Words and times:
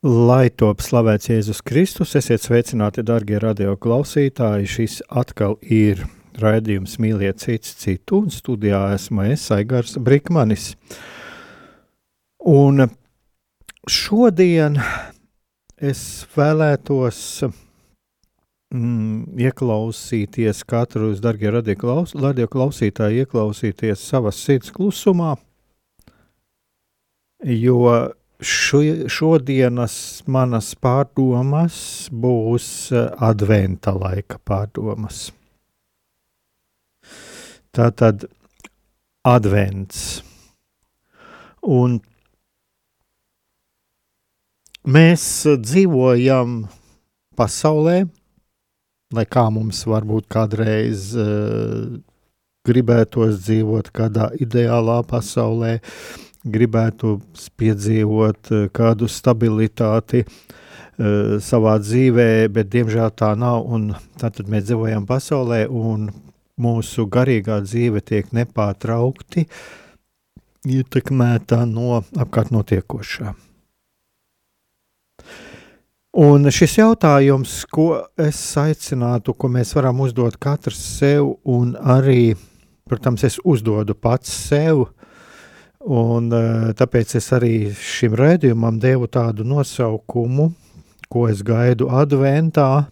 Lai 0.00 0.48
top 0.48 0.80
slavēts 0.80 1.28
Jēzus 1.28 1.58
Kristus, 1.60 2.14
esiet 2.16 2.40
sveicināti, 2.40 3.02
darbie 3.04 3.36
radio 3.36 3.74
klausītāji. 3.76 4.64
Šis 4.64 4.94
atkal 5.12 5.58
ir 5.60 6.06
raidījums 6.40 6.94
Mīliet 6.96 7.42
cits 7.42 7.74
citu, 7.76 8.22
un 8.22 8.30
studijā 8.32 8.78
esmu 8.94 9.26
es, 9.28 9.42
Aigars 9.52 9.98
Brikmanis. 10.00 10.70
Un 12.48 12.86
šodien 13.84 14.78
es 15.76 16.00
vēlētos 16.32 17.20
mm, 18.72 19.36
ieklausīties 19.36 20.62
katru, 20.64 21.10
darbie 21.20 21.52
radio, 21.52 21.76
klaus, 21.76 22.16
radio 22.16 22.48
klausītāji, 22.48 23.26
ieklausīties 23.26 24.08
savas 24.14 24.40
sirds 24.40 24.72
klusumā, 24.72 25.34
jo 27.44 27.84
Šo, 28.40 28.80
šodienas 29.12 29.94
manas 30.24 30.70
pārdomas 30.80 31.74
būs 32.08 32.68
eh, 32.96 33.10
adventa 33.20 33.92
laika 33.92 34.38
pārdomas. 34.48 35.26
Tā 37.76 37.90
tad 37.92 38.24
advents. 39.28 40.22
Un 41.60 41.98
mēs 44.88 45.26
dzīvojam 45.60 46.62
pasaulē, 47.36 47.98
lai 49.12 49.26
kā 49.28 49.44
mums 49.52 49.84
varbūt 49.84 50.30
kādreiz 50.32 51.10
uh, 51.18 52.00
gribētos 52.64 53.42
dzīvot 53.44 53.92
kādā 53.92 54.30
ideālā 54.40 55.02
pasaulē, 55.10 55.76
uh, 55.76 56.29
gribētu 56.44 57.18
piedzīvot 57.60 58.52
eh, 58.54 58.64
kādu 58.72 59.08
stabilitāti 59.10 60.24
uh, 60.24 61.36
savā 61.40 61.76
dzīvē, 61.80 62.48
bet 62.52 62.70
diemžēl 62.72 63.12
tā 63.16 63.34
nav. 63.38 63.68
Tad 64.20 64.40
mēs 64.48 64.68
dzīvojam 64.68 65.06
pasaulē, 65.08 65.66
un 65.68 66.10
mūsu 66.60 67.06
garīgā 67.08 67.60
dzīve 67.64 68.02
tiek 68.04 68.32
nepārtraukti 68.36 69.46
ietekmēta 70.68 71.64
no 71.68 72.02
apkārt 72.20 72.52
notiekošā. 72.52 73.32
Un 76.20 76.50
šis 76.50 76.72
jautājums, 76.80 77.52
ko 77.70 78.02
es 78.18 78.38
aicinātu, 78.58 79.30
ko 79.30 79.48
mēs 79.48 79.70
varam 79.76 80.00
uzdot 80.02 80.34
katrs 80.42 80.80
sev, 80.98 81.36
un 81.46 81.76
arī, 81.78 82.34
protams, 82.90 83.22
es 83.28 83.38
uzdodu 83.46 83.94
pats 83.94 84.32
sev, 84.48 84.88
Un, 85.80 86.28
eh, 86.28 86.72
tāpēc 86.76 87.14
es 87.16 87.30
arī 87.32 87.72
šim 87.72 88.12
raidījumam 88.18 88.76
devu 88.80 89.06
tādu 89.08 89.46
nosaukumu, 89.48 90.50
ko 91.08 91.28
es 91.30 91.40
gaidu 91.40 91.88
adventā. 91.88 92.90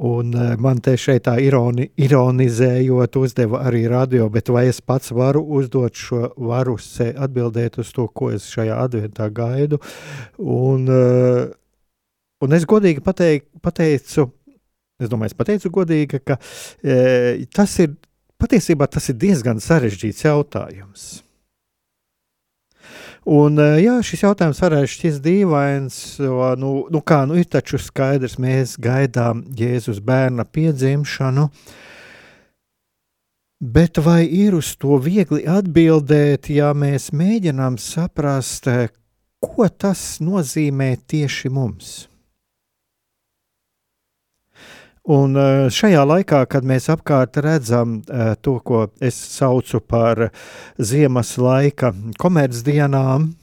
Un 0.00 0.32
eh, 0.32 0.54
man 0.56 0.80
te 0.80 0.94
šeit 0.96 1.26
tā 1.28 1.36
ironi, 1.44 1.90
ironizējot, 2.00 3.18
uzdeva 3.20 3.60
arī 3.68 3.84
radio, 3.92 4.30
bet 4.32 4.48
vai 4.48 4.64
es 4.70 4.80
pats 4.80 5.12
varu 5.12 5.44
uzdot 5.58 5.92
šo, 5.92 6.22
varu 6.40 6.78
atbildēt 6.78 7.78
uz 7.84 7.92
to, 7.92 8.08
ko 8.08 8.32
es 8.32 8.48
šajā 8.48 8.80
adventā 8.88 9.28
gaidu. 9.28 9.82
Un, 10.40 10.88
eh, 10.88 11.52
un 12.40 12.56
es 12.56 12.64
godīgi 12.64 13.04
pateik, 13.04 13.50
pateicu, 13.60 14.30
es 14.98 15.12
domāju, 15.12 15.34
es 15.34 15.36
pateicu 15.36 15.68
godīgi, 15.68 16.24
ka 16.24 16.40
e, 16.82 17.44
tas 17.52 17.78
ir 17.84 17.92
Patiesībā 18.44 18.84
tas 18.92 19.06
ir 19.08 19.16
diezgan 19.16 19.62
sarežģīts 19.62 20.26
jautājums. 20.26 21.04
Un, 23.24 23.56
eh, 23.56 23.78
jā, 23.80 23.94
šis 24.04 24.20
jautājums 24.26 24.60
varētu 24.60 24.90
šķist 24.92 25.22
dīvains. 25.24 25.96
Nu, 26.60 26.72
nu 26.92 27.00
kā, 27.00 27.22
nu 27.24 27.38
ir 27.40 27.48
taču 27.48 27.80
skaidrs, 27.80 28.36
mēs 28.36 28.76
gaidām 28.76 29.46
Jēzus 29.56 30.02
bērna 30.04 30.44
piedzimšanu. 30.44 31.48
Bet 33.64 33.96
vai 34.04 34.26
ir 34.28 34.58
uz 34.58 34.74
to 34.76 34.98
viegli 35.00 35.46
atbildēt, 35.48 36.50
ja 36.52 36.74
mēs 36.76 37.14
mēģinām 37.16 37.80
saprast, 37.80 38.68
eh, 38.68 38.92
ko 39.40 39.70
tas 39.72 40.18
nozīmē 40.20 40.98
tieši 41.08 41.48
mums? 41.48 41.94
Un 45.04 45.36
eh, 45.36 45.66
šajā 45.68 46.00
laikā, 46.08 46.38
kad 46.48 46.64
mēs 46.64 46.86
apkārt 46.88 47.36
redzam 47.44 47.98
eh, 48.08 48.32
to, 48.40 48.56
ko 48.64 48.86
es 49.04 49.18
saucu 49.34 49.82
par 49.84 50.30
ziemas 50.80 51.34
laika 51.36 51.90
komercdienām, 52.16 53.34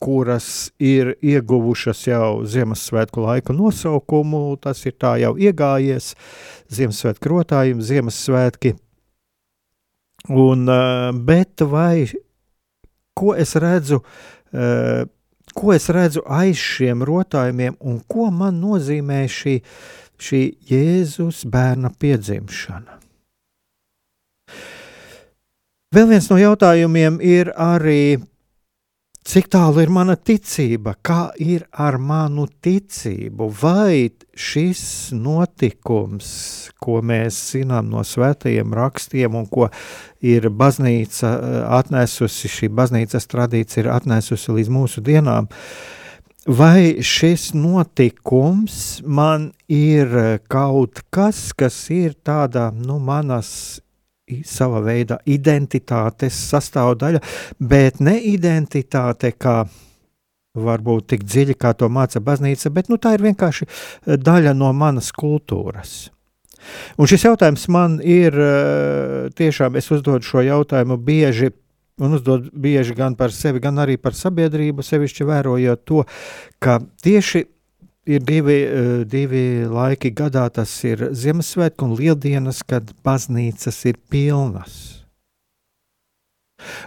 kuras 0.00 0.72
ir 0.80 1.12
ieguvušas 1.20 2.00
jau 2.08 2.30
Ziemassvētku 2.48 3.26
laiku 3.26 3.52
nosaukumu, 3.52 4.56
tas 4.64 4.80
ir 4.88 4.96
tā 4.96 5.18
jau 5.20 5.36
iegājies, 5.36 6.14
Ziemassvētku 6.72 7.34
rotājumi, 7.36 7.84
Ziemassvētki. 7.92 8.72
Un, 10.32 10.64
eh, 10.64 11.12
bet 11.12 11.60
vai 11.60 12.08
ko 13.12 13.36
es 13.36 13.52
redzu, 13.60 14.00
ko 15.52 15.72
es 15.72 15.88
redzu 15.92 16.22
aiz 16.24 16.56
šiem 16.56 17.04
rotājumiem 17.04 17.76
un 17.80 18.00
ko 18.08 18.30
man 18.32 18.58
nozīmē 18.60 19.26
šī 19.28 19.58
šī 20.22 20.42
Jēzus 20.70 21.44
bērna 21.50 21.92
piedzimšana. 21.98 22.98
Vēl 25.92 26.08
viens 26.08 26.30
no 26.32 26.38
jautājumiem 26.40 27.18
ir 27.20 27.50
arī, 27.60 28.16
cik 29.28 29.50
tālu 29.52 29.82
ir 29.82 29.90
mana 29.92 30.14
ticība, 30.16 30.94
kā 31.04 31.34
ir 31.36 31.66
ar 31.68 31.98
manu 32.00 32.46
ticību, 32.48 33.50
vai 33.60 34.08
šis 34.32 35.12
notikums, 35.12 36.30
ko 36.80 37.02
mēs 37.04 37.36
zinām 37.52 37.92
no 37.92 38.06
svētajiem 38.08 38.72
rakstiem 38.72 39.36
un 39.36 39.44
ko 39.52 39.68
ir 40.24 40.48
baznīca 40.48 41.34
eh, 41.36 41.58
atnesusi, 41.82 42.48
šī 42.48 42.72
baznīcas 42.72 43.28
tradīcija 43.28 43.84
ir 43.84 43.92
atnesusi 43.92 44.56
līdz 44.56 44.72
mūsu 44.72 45.04
dienām, 45.04 45.50
uh, 45.52 46.01
Vai 46.46 46.98
šis 47.06 47.52
notikums 47.54 48.98
man 49.06 49.52
ir 49.70 50.10
kaut 50.50 50.98
kas, 51.14 51.52
kas 51.54 51.76
ir 51.94 52.16
tāda 52.18 52.72
nu, 52.74 52.96
manas 52.98 53.78
sava 54.48 54.80
veida 54.82 55.20
identitātes 55.22 56.34
sastāvdaļa, 56.50 57.20
bet 57.62 58.00
ne 58.02 58.16
identitāte 58.26 59.30
kā 59.38 59.60
varbūt 60.58 61.12
tik 61.14 61.22
dziļi, 61.22 61.54
kā 61.54 61.76
to 61.78 61.86
māca 61.86 62.18
baznīca, 62.18 62.74
bet 62.74 62.90
nu, 62.90 62.98
tā 62.98 63.14
ir 63.14 63.22
vienkārši 63.28 63.68
daļa 64.18 64.56
no 64.58 64.72
manas 64.74 65.12
kultūras. 65.14 66.10
Un 66.98 67.06
šis 67.10 67.26
jautājums 67.26 67.68
man 67.70 68.00
ir 68.02 68.34
tiešām, 69.38 69.78
es 69.78 69.90
uzdodu 69.94 70.26
šo 70.26 70.42
jautājumu 70.42 70.98
bieži 70.98 71.52
un 72.00 72.14
uzdod 72.16 72.48
bieži 72.52 72.94
gan 72.96 73.16
par 73.18 73.32
sevi, 73.34 73.60
gan 73.60 73.80
arī 73.82 73.98
par 74.00 74.16
sabiedrību, 74.16 74.84
sevišķi 74.86 75.28
vērojot 75.28 75.84
to, 75.88 76.04
ka 76.62 76.78
tieši 77.04 77.44
ir 78.06 78.24
divi, 78.26 78.58
eh, 78.62 79.04
divi 79.04 79.44
laiki 79.68 80.10
gadā, 80.14 80.48
tas 80.50 80.72
ir 80.84 81.10
Ziemassvētku 81.12 81.86
un 81.86 81.96
Lieldienas, 81.98 82.62
kad 82.66 82.90
baznīcas 83.04 83.84
ir 83.86 84.00
pilnas. 84.10 85.02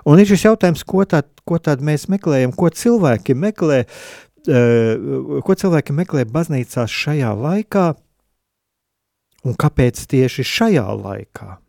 Un 0.06 0.19
ir 0.19 0.30
šis 0.30 0.46
jautājums, 0.48 0.86
ko 0.88 1.04
tad, 1.04 1.28
ko 1.46 1.60
tad 1.60 1.84
mēs 1.84 2.07
meklējam, 2.12 2.56
ko 2.56 2.69
cilvēki 2.72 3.36
meklē, 3.36 3.84
ko 4.46 5.56
cilvēki 5.57 5.96
meklē 5.98 6.25
baznīcās 6.30 6.92
šajā 6.92 7.34
laikā, 7.36 7.86
un 9.46 9.57
kāpēc 9.60 10.06
tieši 10.12 10.46
šajā 10.48 10.86
laikā? 11.02 11.64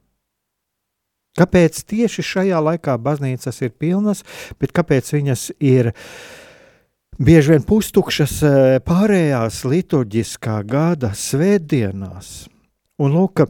Kāpēc 1.36 1.82
tieši 1.90 2.24
šajā 2.24 2.60
laikā 2.70 2.96
baznīcas 3.02 3.60
ir 3.66 3.74
pilnas, 3.76 4.24
bet 4.60 4.72
kāpēc 4.76 5.12
viņas 5.12 5.50
ir 5.60 5.92
bieži 7.20 7.54
vien 7.54 7.66
pustukšas 7.68 8.38
pārējās 8.88 9.62
liturģiskā 9.68 10.62
gada 10.68 11.12
svētdienās? 11.16 12.48
Un 12.96 13.12
lūk, 13.12 13.44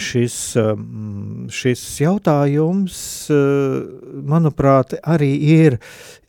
šis, 0.00 0.34
um, 0.60 1.46
šis 1.52 1.82
jautājums, 2.02 2.96
uh, 3.32 3.82
manuprāt, 4.28 4.94
arī 5.02 5.30
ir, 5.46 5.78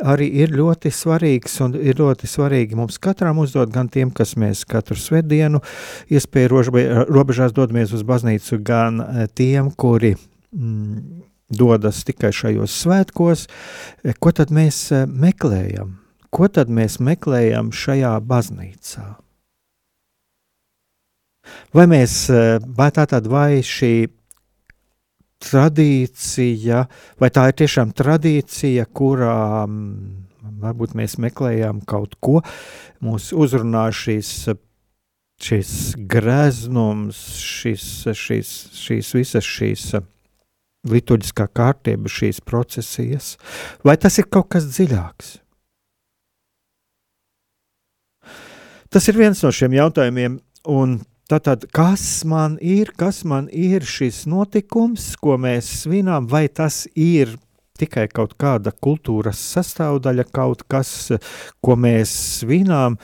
arī 0.03 0.29
ir 0.43 0.53
ļoti 0.55 0.91
svarīgs 0.93 1.59
un 1.65 1.77
ir 1.79 1.99
ļoti 2.01 2.29
svarīgi 2.29 2.77
mums 2.79 2.99
katram 3.03 3.41
uzdot, 3.43 3.71
gan 3.73 3.89
tiem, 3.91 4.11
kas 4.11 4.35
mēs 4.39 4.65
katru 4.69 4.97
svētdienu 4.99 5.63
iespēju 6.13 6.63
robežās 7.09 7.55
dodamies 7.55 7.95
uz 7.95 8.05
baznīcu, 8.07 8.61
gan 8.65 9.01
uh, 9.03 9.25
tiem, 9.33 9.71
kuri 9.71 10.15
mm, 10.15 11.23
dodas 11.53 12.03
tikai 12.07 12.33
šajos 12.35 12.77
svētkos. 12.83 13.47
Ko 14.19 14.35
tad 14.35 14.53
mēs 14.53 14.85
uh, 14.91 15.07
meklējam? 15.07 15.99
Ko 16.33 16.49
tad 16.49 16.71
mēs 16.73 16.97
meklējam 17.03 17.69
šajā 17.75 18.15
baznīcā? 18.25 19.22
Vai 21.73 21.87
mēs, 21.91 22.29
eh, 22.31 22.59
vai 22.63 22.89
tā 22.95 23.05
tad 23.09 23.27
vai 23.27 23.61
šī 23.65 24.07
tradīcija, 25.43 26.83
vai 27.19 27.29
tā 27.33 27.47
ir 27.49 27.57
tiešām 27.63 27.91
tradīcija, 27.97 28.85
kurā 28.95 29.67
mm, 29.67 30.23
varbūt 30.63 30.95
mēs 30.95 31.17
meklējam 31.21 31.81
kaut 31.87 32.15
ko, 32.23 32.39
mūs 33.03 33.31
uzrunā 33.35 33.89
šīs, 33.91 34.31
šis 35.43 35.75
greznums, 36.09 37.19
šis, 37.43 37.85
šis, 38.15 38.55
šīs 38.79 39.13
visas 39.17 39.47
šīs 39.47 39.87
liturģiskā 40.89 41.47
kārtība, 41.55 42.11
šīs 42.11 42.41
procesijas, 42.43 43.37
vai 43.87 43.95
tas 43.99 44.19
ir 44.19 44.27
kaut 44.31 44.51
kas 44.55 44.67
dziļāks? 44.71 45.37
Tas 48.93 49.07
ir 49.09 49.17
viens 49.17 49.39
no 49.41 49.49
šiem 49.49 49.73
jautājumiem, 49.73 50.37
un 50.69 50.99
Tātad, 51.33 51.63
kas 51.73 52.21
man 52.29 52.59
ir, 52.61 52.91
kas 52.93 53.23
man 53.25 53.47
ir 53.49 53.81
šis 53.89 54.27
notikums, 54.29 55.15
ko 55.17 55.33
mēs 55.41 55.65
svinām, 55.79 56.27
vai 56.29 56.43
tas 56.45 56.83
ir 56.93 57.31
tikai 57.79 58.05
kaut 58.13 58.35
kāda 58.37 58.69
kultūras 58.85 59.39
sastāvdaļa, 59.55 60.27
kaut 60.35 60.61
kas, 60.69 61.09
ko 61.63 61.77
mēs 61.79 62.11
svinām, 62.39 62.99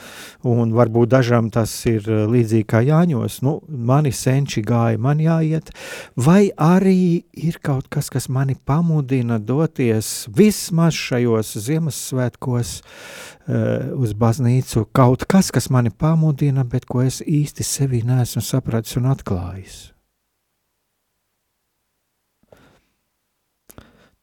un 0.46 0.74
varbūt 0.76 1.10
dažām 1.10 1.48
tas 1.50 1.72
ir 1.90 2.06
līdzīgi 2.06 2.68
kā 2.70 2.84
Jāņos, 2.86 3.40
nu, 3.46 3.56
mani 3.66 4.14
senči 4.14 4.62
gāja, 4.66 5.00
man 5.02 5.18
jāiet, 5.22 5.72
vai 6.14 6.52
arī 6.54 7.24
ir 7.34 7.58
kaut 7.66 7.90
kas, 7.90 8.12
kas 8.14 8.30
mani 8.30 8.54
pamudina 8.54 9.40
doties 9.42 10.28
vismaz 10.30 10.94
šajos 10.94 11.56
Ziemassvētkos 11.66 12.74
uh, 12.80 13.90
uz 13.98 14.14
baznīcu, 14.14 14.86
kaut 14.94 15.26
kas, 15.26 15.50
kas 15.50 15.66
mani 15.74 15.90
pamudina, 15.90 16.62
bet 16.62 16.86
ko 16.86 17.02
es 17.02 17.24
īsti 17.26 17.66
sevi 17.66 18.04
neesmu 18.06 18.44
sapratis 18.44 19.00
un 19.02 19.10
atklājis. 19.10 19.88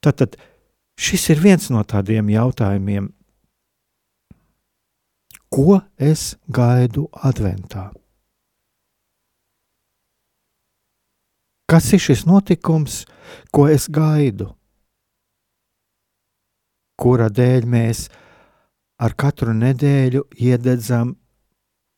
Tātad 0.07 0.38
šis 0.95 1.25
ir 1.33 1.42
viens 1.44 1.65
no 1.68 1.81
tādiem 1.83 2.30
jautājumiem, 2.31 3.09
ko 5.51 5.81
es 6.00 6.38
gaidu 6.48 7.09
adventā. 7.27 7.89
Kas 11.68 11.89
ir 11.92 12.00
šis 12.00 12.24
notikums, 12.30 13.01
ko 13.51 13.68
es 13.68 13.89
gaidu? 13.92 14.54
Kura 16.95 17.27
dēļ 17.27 17.68
mēs 17.68 18.07
ar 19.04 19.12
katru 19.19 19.51
nedēļu 19.59 20.24
iededzam 20.39 21.18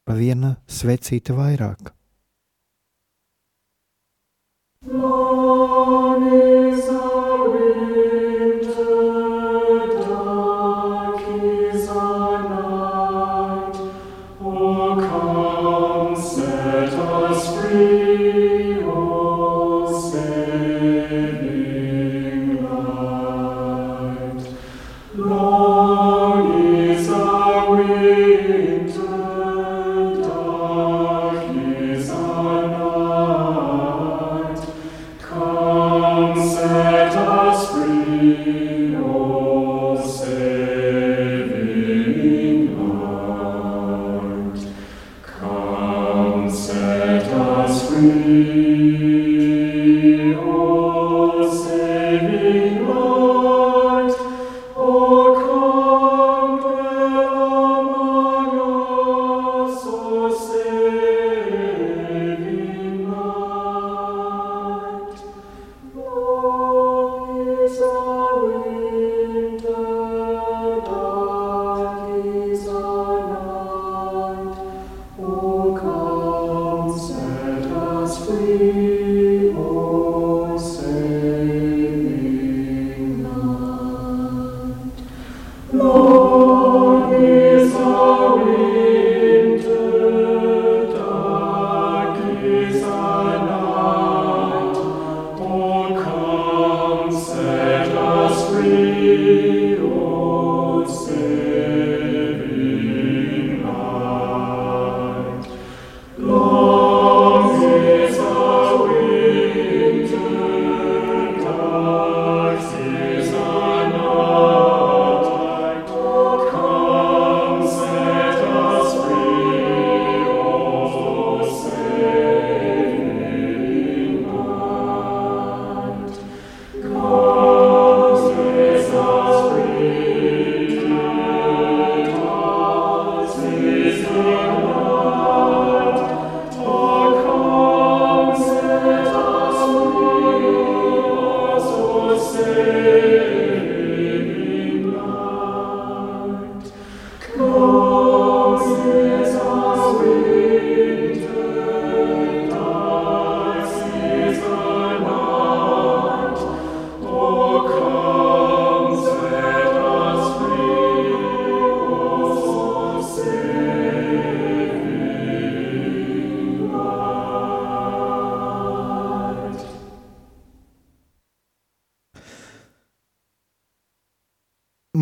pa 0.02 0.18
viena 0.18 0.56
svecīta 0.66 1.38
vairāk? 1.38 1.94
Lord, 4.90 5.29
Deo 48.80 50.79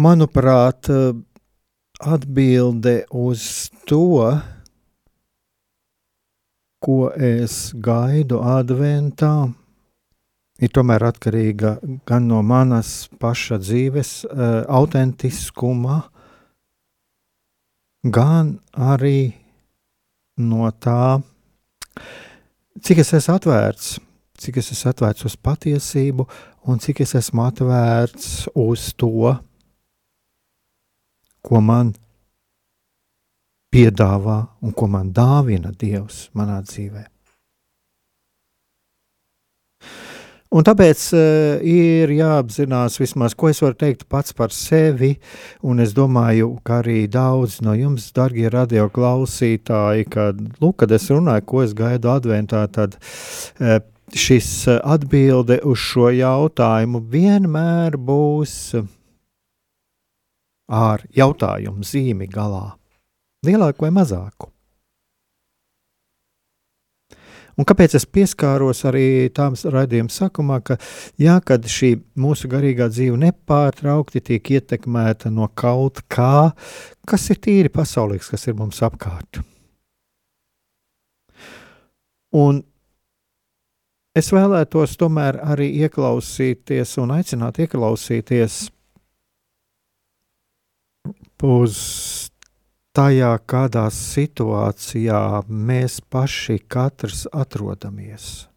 manuprāt, 0.08 0.90
atbilde 2.00 3.02
uz 3.12 3.70
to, 3.86 4.40
ko 6.84 6.98
es 7.14 7.74
gaidu 7.74 8.40
adventā, 8.46 9.50
ir 10.62 10.72
tomēr 10.74 11.08
atkarīga 11.10 11.78
gan 12.08 12.28
no 12.30 12.42
manas 12.46 13.08
paša 13.22 13.60
dzīves 13.62 14.12
uh, 14.26 14.64
autentiskuma, 14.80 16.02
gan 18.04 18.56
arī 18.72 19.34
no 20.38 20.70
tā, 20.72 21.20
cik 22.82 23.02
es 23.04 23.14
esmu 23.18 23.38
atvērts, 23.38 23.98
cik 24.38 24.62
es 24.62 24.72
esmu 24.76 24.94
atvērts 24.94 25.26
uz 25.28 25.36
patiesību 25.42 26.28
un 26.70 26.82
cik 26.84 27.02
es 27.06 27.16
esmu 27.18 27.48
atvērts 27.48 28.48
uz 28.54 28.92
to, 29.02 29.34
ko 31.48 31.62
man 31.64 31.94
piedāvā 33.74 34.40
un 34.64 34.74
ko 34.76 34.88
man 34.92 35.14
dāvina 35.16 35.72
Dievs 35.72 36.28
manā 36.36 36.60
dzīvēm. 36.66 37.14
Un 40.48 40.64
tāpēc 40.64 41.02
uh, 41.12 41.58
ir 41.68 42.12
jāapzinās, 42.16 42.96
vismaz, 43.02 43.34
ko 43.36 43.50
es 43.52 43.60
varu 43.60 43.76
teikt 43.82 44.06
pats 44.08 44.32
par 44.36 44.54
sevi. 44.56 45.18
Un 45.68 45.84
es 45.84 45.92
domāju, 45.96 46.54
ka 46.64 46.80
arī 46.80 47.02
daudz 47.12 47.60
no 47.66 47.76
jums, 47.76 48.08
darbie 48.16 48.48
radioklausītāji, 48.54 50.08
kad, 50.14 50.40
lūk, 50.64 50.80
kad 50.84 50.96
es 50.96 51.10
runāju, 51.12 51.44
ko 51.52 51.66
es 51.66 51.76
gaidu 51.76 52.14
adventā, 52.16 52.64
tad 52.72 52.96
uh, 52.96 53.82
šis 54.16 54.50
atbilde 54.80 55.60
uz 55.68 55.84
šo 55.84 56.14
jautājumu 56.16 57.04
vienmēr 57.12 58.00
būs 58.00 58.56
ar 60.68 61.04
jautājumu 61.16 61.86
zīmi 61.88 62.28
galā. 62.32 62.76
Lielāku 63.46 63.88
vai 63.88 63.92
mazāku? 63.96 64.52
Un 67.58 67.66
kāpēc 67.66 67.96
es 67.98 68.06
pieskāros 68.06 68.84
arī 68.86 69.32
tām 69.34 69.56
raidījuma 69.58 70.14
sākumā, 70.14 70.60
ka 70.62 70.76
jā, 71.18 71.40
kad 71.42 71.66
šī 71.66 71.96
mūsu 72.20 72.50
garīgā 72.52 72.86
dzīve 72.94 73.18
nepārtraukti 73.24 74.22
tiek 74.30 74.52
ietekmēta 74.60 75.32
no 75.34 75.50
kaut 75.58 76.04
kā, 76.14 76.52
kas 77.10 77.30
ir 77.34 77.42
tīri 77.42 77.74
pasaulīgs, 77.74 78.30
kas 78.30 78.46
ir 78.46 78.60
mums 78.60 78.84
apkārt. 78.86 79.42
Un 82.38 82.62
es 84.14 84.30
vēlētos 84.30 84.94
tomēr 85.02 85.42
arī 85.42 85.72
ieklausīties 85.82 86.94
un 87.02 87.16
aicināt 87.18 87.58
ieklausīties 87.66 88.68
uz 91.44 91.78
tajā, 92.98 93.36
kādā 93.46 93.88
situācijā 93.94 95.44
mēs 95.48 96.00
paši 96.02 96.58
katrs 96.66 97.28
atrodamies. 97.34 98.48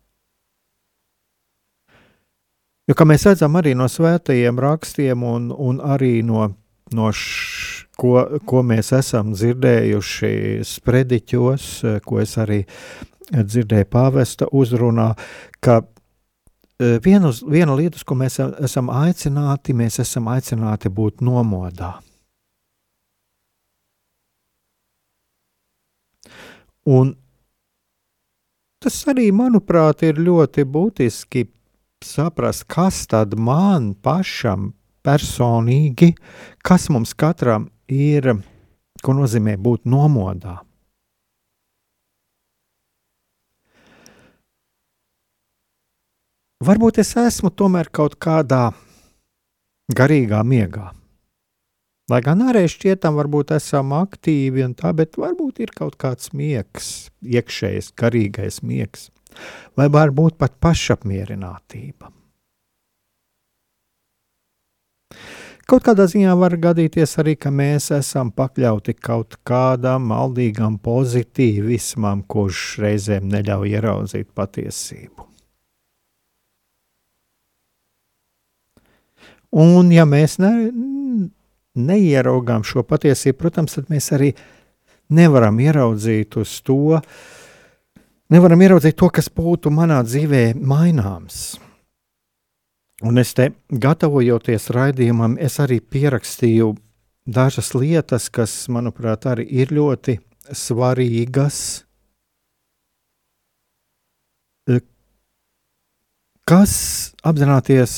Jo, 2.89 2.97
kā 2.99 3.07
mēs 3.07 3.27
redzam 3.29 3.55
arī 3.61 3.77
no 3.79 3.87
svētajiem 3.87 4.59
rakstiem 4.59 5.23
un, 5.23 5.53
un 5.53 5.79
arī 5.85 6.25
no, 6.27 6.49
no 6.97 7.13
š, 7.13 7.85
ko, 8.01 8.17
ko 8.49 8.65
mēs 8.67 8.91
esam 8.97 9.31
dzirdējuši 9.37 10.33
sprediķos, 10.67 11.69
ko 12.03 12.19
es 12.25 12.35
arī 12.41 12.65
dzirdēju 13.31 13.87
pāvesta 13.93 14.49
uzrunā, 14.51 15.13
ka 15.63 15.79
e, 15.85 16.97
vienu, 17.05 17.31
viena 17.47 17.77
lieta, 17.79 18.03
ko 18.03 18.19
mēs 18.19 18.41
esam 18.43 18.91
aicināti, 18.91 19.77
mēs 19.77 20.01
esam 20.03 20.33
aicināti 20.33 20.91
būt 20.91 21.23
nomodā. 21.23 21.99
Un 26.89 27.13
tas 28.81 28.97
arī, 29.11 29.29
manuprāt, 29.33 30.05
ir 30.07 30.21
ļoti 30.21 30.65
būtiski 30.65 31.45
saprast, 32.05 32.65
kas 32.65 33.05
tad 33.11 33.37
man 33.37 33.93
pašam 33.95 34.73
personīgi, 35.05 36.15
kas 36.65 36.89
mums 36.93 37.13
katram 37.13 37.69
ir, 37.89 38.33
ko 39.05 39.17
nozīmē 39.17 39.57
būt 39.61 39.85
nomodā. 39.85 40.61
Varbūt 46.61 46.99
es 47.01 47.15
esmu 47.17 47.49
tomēr 47.57 47.89
kaut 47.89 48.19
kādā 48.21 48.67
garīgā 49.97 50.43
miegā. 50.45 50.91
Lai 52.11 52.19
gan 52.27 52.41
arī 52.43 52.65
šķietam, 52.67 53.15
varbūt 53.21 53.53
esam 53.55 53.93
aktīvi 53.95 54.65
un 54.67 54.73
tā, 54.75 54.91
bet 54.99 55.15
varbūt 55.21 55.61
ir 55.63 55.71
kaut 55.77 55.95
kāds 56.01 56.33
miegs, 56.35 57.11
iekšējs, 57.23 57.93
garīgais 58.01 58.65
miegs, 58.67 59.11
vai 59.79 59.87
varbūt 59.93 60.41
pat 60.41 60.57
pašapmierinātība. 60.65 62.11
Kaut 65.71 65.85
kādā 65.87 66.09
ziņā 66.11 66.33
var 66.35 66.57
gadīties 66.59 67.13
arī, 67.23 67.37
ka 67.39 67.53
mēs 67.55 67.93
esam 67.95 68.33
pakļauti 68.35 68.97
kaut 68.99 69.37
kādam 69.47 70.09
maldīgam 70.11 70.81
pozitīvismam, 70.83 72.25
kurš 72.27 72.65
reizēm 72.83 73.31
neļauj 73.31 73.77
ieraudzīt 73.77 74.33
patiesību. 74.35 75.29
Un 79.63 79.95
ja 79.95 80.05
mēs 80.07 80.41
ne, 80.43 80.51
neieraugām 81.79 82.65
šo 82.67 82.85
patiesību, 82.87 83.39
protams, 83.39 83.77
tad 83.79 83.91
mēs 83.93 84.11
arī 84.17 84.33
nevaram 85.15 85.59
ieraudzīt 85.63 86.37
uz 86.41 86.57
to, 86.67 87.01
nevaram 88.31 88.63
ieraudzīt 88.63 88.99
to, 88.99 89.11
kas 89.11 89.31
būtu 89.35 89.73
manā 89.75 90.01
dzīvē 90.07 90.45
maināms. 90.59 91.59
Un 93.01 93.17
es 93.17 93.33
te 93.33 93.49
gatavojoties 93.73 94.69
raidījumam, 94.77 95.39
es 95.41 95.57
arī 95.63 95.81
pierakstīju 95.81 96.75
dažas 97.31 97.73
lietas, 97.75 98.29
kas, 98.29 98.53
manuprāt, 98.69 99.25
arī 99.31 99.47
ir 99.63 99.73
ļoti 99.73 100.19
svarīgas. 100.53 101.87
Kas 106.51 106.75
apzināties, 107.23 107.95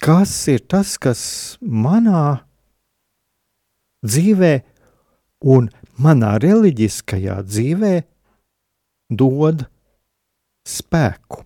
kas 0.00 0.36
ir 0.48 0.62
tas, 0.64 0.96
kas 0.98 1.22
manā 1.60 2.40
dzīvē 4.06 4.54
un 5.54 5.68
manā 6.00 6.36
reliģiskajā 6.42 7.40
dzīvē 7.46 7.94
dod 9.10 9.64
spēku. 10.66 11.44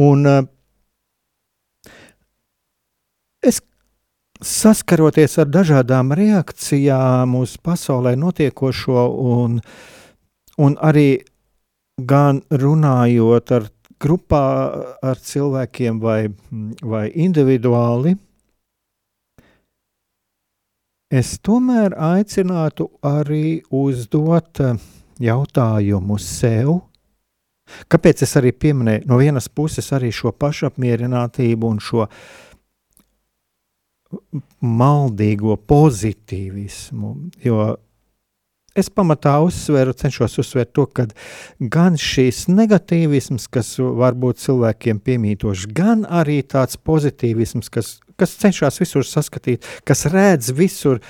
Un 0.00 0.26
uh, 0.26 0.44
es 3.42 3.58
saskaroties 4.40 5.34
ar 5.42 5.50
dažādām 5.50 6.14
reakcijām 6.16 7.34
uz 7.40 7.56
pasaulē 7.60 8.14
notiekošo, 8.16 9.02
un, 9.34 9.58
un 10.62 10.78
arī 10.80 11.08
gan 12.00 12.40
runājot 12.48 13.52
ar 13.58 13.68
grupā 14.00 14.44
ar 15.04 15.20
cilvēkiem 15.20 16.00
vai, 16.00 16.20
vai 16.82 17.06
individuāli, 17.14 18.16
es 21.10 21.34
tomēr 21.42 21.96
aicinātu 21.98 22.88
arī 23.06 23.60
uzdot 23.74 24.62
eh, 24.64 24.78
jautājumu 25.20 26.18
sev. 26.22 26.78
Kāpēc 27.90 28.24
es 28.26 28.32
arī 28.38 28.50
pieminēju 28.56 29.06
no 29.10 29.18
vienas 29.20 29.46
puses 29.48 29.92
arī 29.94 30.10
šo 30.14 30.32
pašapmierinātību 30.34 31.68
un 31.70 31.78
šo 31.82 32.06
maldīgo 34.60 35.54
pozitīvismu, 35.70 37.12
jo 37.44 37.68
es 38.80 38.90
pamatā 38.92 39.36
uzsveru, 39.44 39.94
cenšos 39.96 40.38
uzsvērt 40.42 40.72
to, 40.76 40.86
ka 40.90 41.06
gan 41.60 41.98
šīs 42.00 42.46
negatīvisms, 42.50 43.48
kas 43.52 43.74
varbūt 43.78 44.42
cilvēkiem 44.42 45.00
piemītošs, 45.04 45.68
gan 45.76 46.06
arī 46.08 46.40
tāds 46.42 46.80
pozitīvisms, 46.80 47.70
kas, 47.72 47.98
kas 48.20 48.36
cenšas 48.40 48.80
visur 48.82 49.06
saskatīt, 49.06 49.68
kas 49.88 50.06
redz 50.10 50.52
visur. 50.56 51.02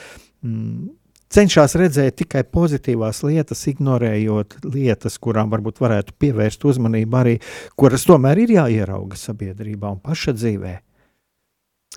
Mm, 0.44 0.90
cenšas 1.30 1.76
redzēt 1.78 2.18
tikai 2.24 2.42
pozitīvās 2.44 3.22
lietas, 3.26 3.64
ignorējot 3.70 4.60
lietas, 4.66 5.18
kurām 5.22 5.52
varbūt 5.54 5.80
varētu 5.82 6.16
pievērst 6.20 6.66
uzmanību, 6.66 7.18
arī 7.22 7.36
kuras 7.78 8.06
tomēr 8.08 8.42
ir 8.44 8.56
jāierauga 8.58 9.18
sabiedrībā 9.20 9.94
un 9.94 10.00
paša 10.04 10.36
dzīvē. 10.38 10.76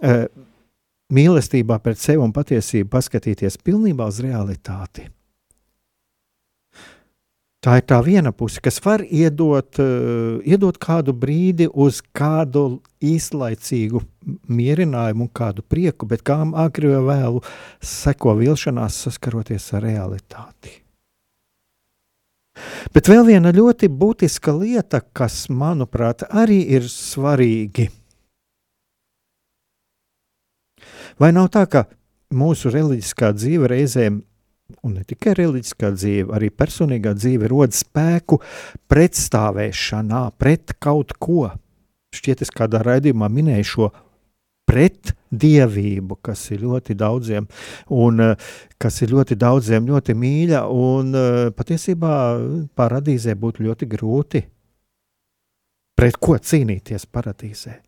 Uh, 0.03 0.25
mīlestībā 1.13 1.79
pret 1.83 1.99
sevi 2.01 2.23
un 2.23 2.33
patiesību 2.35 2.89
paskatīties 2.93 3.59
pilnībā 3.65 4.07
uz 4.09 4.21
realitāti. 4.23 5.07
Tā 7.63 7.77
ir 7.79 7.85
tā 7.87 8.01
viena 8.03 8.33
puse, 8.35 8.59
kas 8.59 8.81
var 8.83 9.05
iedot, 9.07 9.79
uh, 9.79 10.41
iedot 10.43 10.75
kādu 10.83 11.13
brīdi 11.15 11.69
uz 11.71 12.01
kādu 12.11 12.81
īslaicīgu 12.99 14.01
mierinājumu 14.51 15.29
un 15.29 15.31
kādu 15.31 15.63
prieku, 15.63 16.07
bet 16.09 16.25
kā 16.27 16.41
agri 16.59 16.91
vai 16.91 17.01
vēlu 17.07 17.43
seko 17.79 18.35
vilšanās 18.41 18.99
saskaroties 19.05 19.69
ar 19.77 19.87
realitāti. 19.87 20.79
Bet 22.93 23.07
vēl 23.09 23.23
viena 23.31 23.55
ļoti 23.55 23.87
būtiska 23.89 24.53
lieta, 24.59 24.99
kas, 25.15 25.47
manuprāt, 25.49 26.27
arī 26.29 26.59
ir 26.75 26.91
svarīgi. 26.91 27.87
Vai 31.17 31.31
nav 31.31 31.47
tā, 31.53 31.63
ka 31.65 31.87
mūsu 32.33 32.69
reliģiskā 32.73 33.31
dzīve 33.37 33.71
reizēm 33.71 34.21
un 34.83 34.95
ne 34.97 35.03
tikai 35.07 35.35
reliģiskā 35.37 35.91
dzīve, 35.95 36.33
arī 36.35 36.49
personīgā 36.53 37.13
dzīve 37.17 37.49
rod 37.51 37.75
spēku 37.75 38.39
pretstāvēšanā 38.91 40.23
pret 40.41 40.75
kaut 40.83 41.13
ko. 41.21 41.51
Šķiet, 42.13 42.43
es 42.45 42.53
kādā 42.53 42.83
raidījumā 42.85 43.29
minēju 43.33 43.69
šo 43.69 43.91
pretdievību, 44.69 46.17
kas 46.23 46.45
ir 46.55 46.63
ļoti 46.63 46.95
daudziem, 46.97 47.47
un 47.93 48.23
eh, 48.23 48.51
kas 48.81 49.01
ir 49.03 49.13
ļoti 49.13 49.37
daudziem 49.39 49.87
ļoti 49.89 50.15
mīļa, 50.17 50.65
un 50.69 51.13
eh, 51.13 51.39
patiesībā 51.55 52.13
paradīzē 52.77 53.35
būtu 53.39 53.67
ļoti 53.67 53.89
grūti 53.93 54.43
pret 55.99 56.17
ko 56.17 56.37
cīnīties 56.39 57.05
paradīzē. 57.11 57.79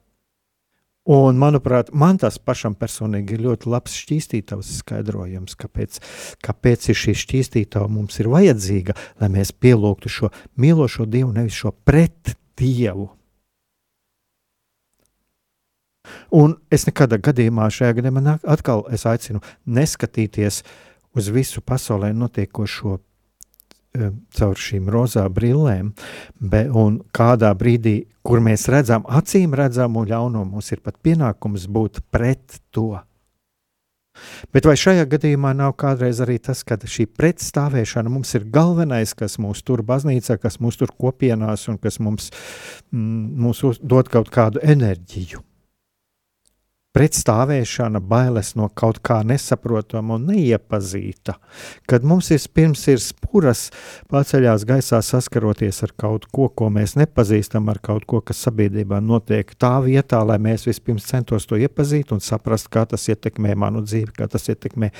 Un, 1.05 1.37
manuprāt, 1.37 1.91
man 1.93 2.17
tas 2.17 2.39
pašam 2.41 2.73
personīgi 2.73 3.35
ir 3.35 3.43
ļoti 3.45 3.69
labs 3.69 3.93
šķīstītavs 3.93 4.71
skaidrojums, 4.79 5.53
kāpēc, 5.59 5.99
kāpēc 6.41 6.87
šī 6.97 7.13
šķīstītava 7.21 7.85
mums 7.93 8.17
ir 8.23 8.31
vajadzīga, 8.33 8.95
lai 9.21 9.29
mēs 9.35 9.53
pielūgtu 9.53 10.09
šo 10.09 10.31
mīlošo 10.57 11.05
Dievu, 11.05 11.29
nevis 11.35 11.59
šo 11.61 11.75
pretdievu. 11.85 13.11
Un 16.33 16.57
es 16.73 16.87
nekādā 16.89 17.21
gadījumā 17.21 17.69
šajā 17.69 17.99
gadījumā 17.99 18.39
atkal 18.41 18.85
aicinu 18.89 19.43
neskatīties 19.65 20.63
uz 21.15 21.29
visu 21.33 21.61
pasaulē 21.61 22.15
notiekošo 22.17 22.97
caur 24.37 24.59
šīm 24.59 24.89
rozā 24.91 25.25
brillēm, 25.31 25.93
be, 26.39 26.65
un 26.71 27.01
kādā 27.15 27.51
brīdī, 27.57 27.97
kur 28.25 28.43
mēs 28.43 28.67
redzam 28.73 29.05
acīm 29.07 29.55
redzamu 29.57 30.05
ļaunumu, 30.09 30.55
mums 30.57 30.71
ir 30.73 30.81
pat 30.85 30.97
pienākums 31.03 31.67
būt 31.71 32.01
pret 32.13 32.61
to. 32.75 32.93
Bet 34.55 34.67
vai 34.67 34.77
šajā 34.79 35.03
gadījumā 35.11 35.51
nav 35.57 35.73
kādreiz 35.79 36.21
arī 36.23 36.37
tas, 36.39 36.61
ka 36.63 36.77
šī 36.79 37.07
pretstāvēšana 37.19 38.11
mums 38.11 38.31
ir 38.37 38.47
galvenais, 38.51 39.11
kas 39.17 39.35
mūs 39.41 39.63
tur 39.67 39.83
baznīcā, 39.87 40.37
kas 40.39 40.59
mūs 40.63 40.79
tur 40.79 40.93
kopienās 40.95 41.67
un 41.71 41.79
kas 41.81 41.99
mums, 41.99 42.31
mm, 42.95 43.25
mums 43.43 43.63
dod 43.83 44.11
kaut 44.13 44.31
kādu 44.33 44.63
enerģiju? 44.63 45.43
Pretstāvēšana, 46.95 47.99
bailes 47.99 48.53
no 48.55 48.69
kaut 48.71 49.01
kā 49.03 49.19
nesaprotama 49.27 50.15
un 50.15 50.29
neiepazīta, 50.31 51.35
kad 51.89 52.07
mums 52.07 52.31
vispirms 52.31 52.85
ir 52.93 53.01
spuras 53.03 53.67
paceļās 54.11 54.63
gaisā 54.69 55.01
saskaroties 55.03 55.81
ar 55.85 55.91
kaut 55.99 56.29
ko, 56.31 56.47
ko 56.47 56.69
mēs 56.71 56.95
nepazīstam, 56.99 57.67
ar 57.73 57.81
kaut 57.83 58.07
ko, 58.07 58.21
kas 58.23 58.45
sabiedrībā 58.47 59.01
notiek 59.03 59.51
tā 59.59 59.73
vietā, 59.83 60.23
lai 60.23 60.39
mēs 60.41 60.67
vispirms 60.69 61.09
centos 61.11 61.49
to 61.49 61.59
iepazīt 61.59 62.15
un 62.15 62.23
saprast, 62.23 62.71
kā 62.71 62.85
tas 62.89 63.09
ietekmē 63.11 63.57
manu 63.59 63.83
dzīvi, 63.83 64.15
kā 64.15 64.29
tas 64.31 64.47
ietekmē 64.53 64.93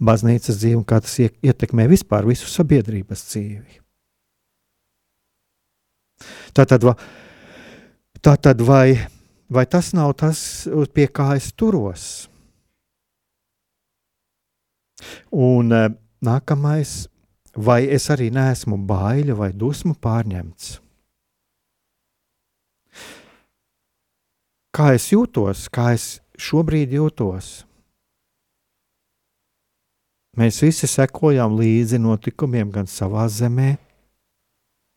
baznīcas 0.00 0.56
dzīvi 0.56 0.80
un 0.80 0.88
kā 0.88 1.02
tas 1.04 1.20
ietekmē 1.20 1.88
vispār 1.92 2.28
visu 2.28 2.48
sabiedrības 2.48 3.28
dzīvi. 3.28 3.82
Tātad, 6.56 6.84
tātad 8.22 8.62
vai 8.64 8.86
Vai 9.52 9.66
tas 9.66 9.90
nav 9.92 10.14
tas, 10.16 10.38
pie 10.94 11.04
kā 11.12 11.34
es 11.36 11.50
turos? 11.52 12.04
Un 15.28 15.74
eh, 15.76 15.90
nākamais, 16.24 16.92
vai 17.52 17.82
es 17.84 18.06
arī 18.14 18.30
neesmu 18.32 18.78
baiļu 18.88 19.36
vai 19.36 19.50
dusmu 19.52 19.92
pārņemts? 20.00 20.78
Kā 24.72 24.94
es 24.96 25.10
jūtos, 25.12 25.66
kā 25.68 25.90
es 25.98 26.06
šobrīd 26.40 26.94
jūtos? 26.96 27.52
Mēs 30.40 30.62
visi 30.64 30.88
sekojam 30.88 31.58
līdzi 31.58 32.00
notikumiem 32.00 32.72
gan 32.72 32.88
savā 32.88 33.26
zemē, 33.28 33.74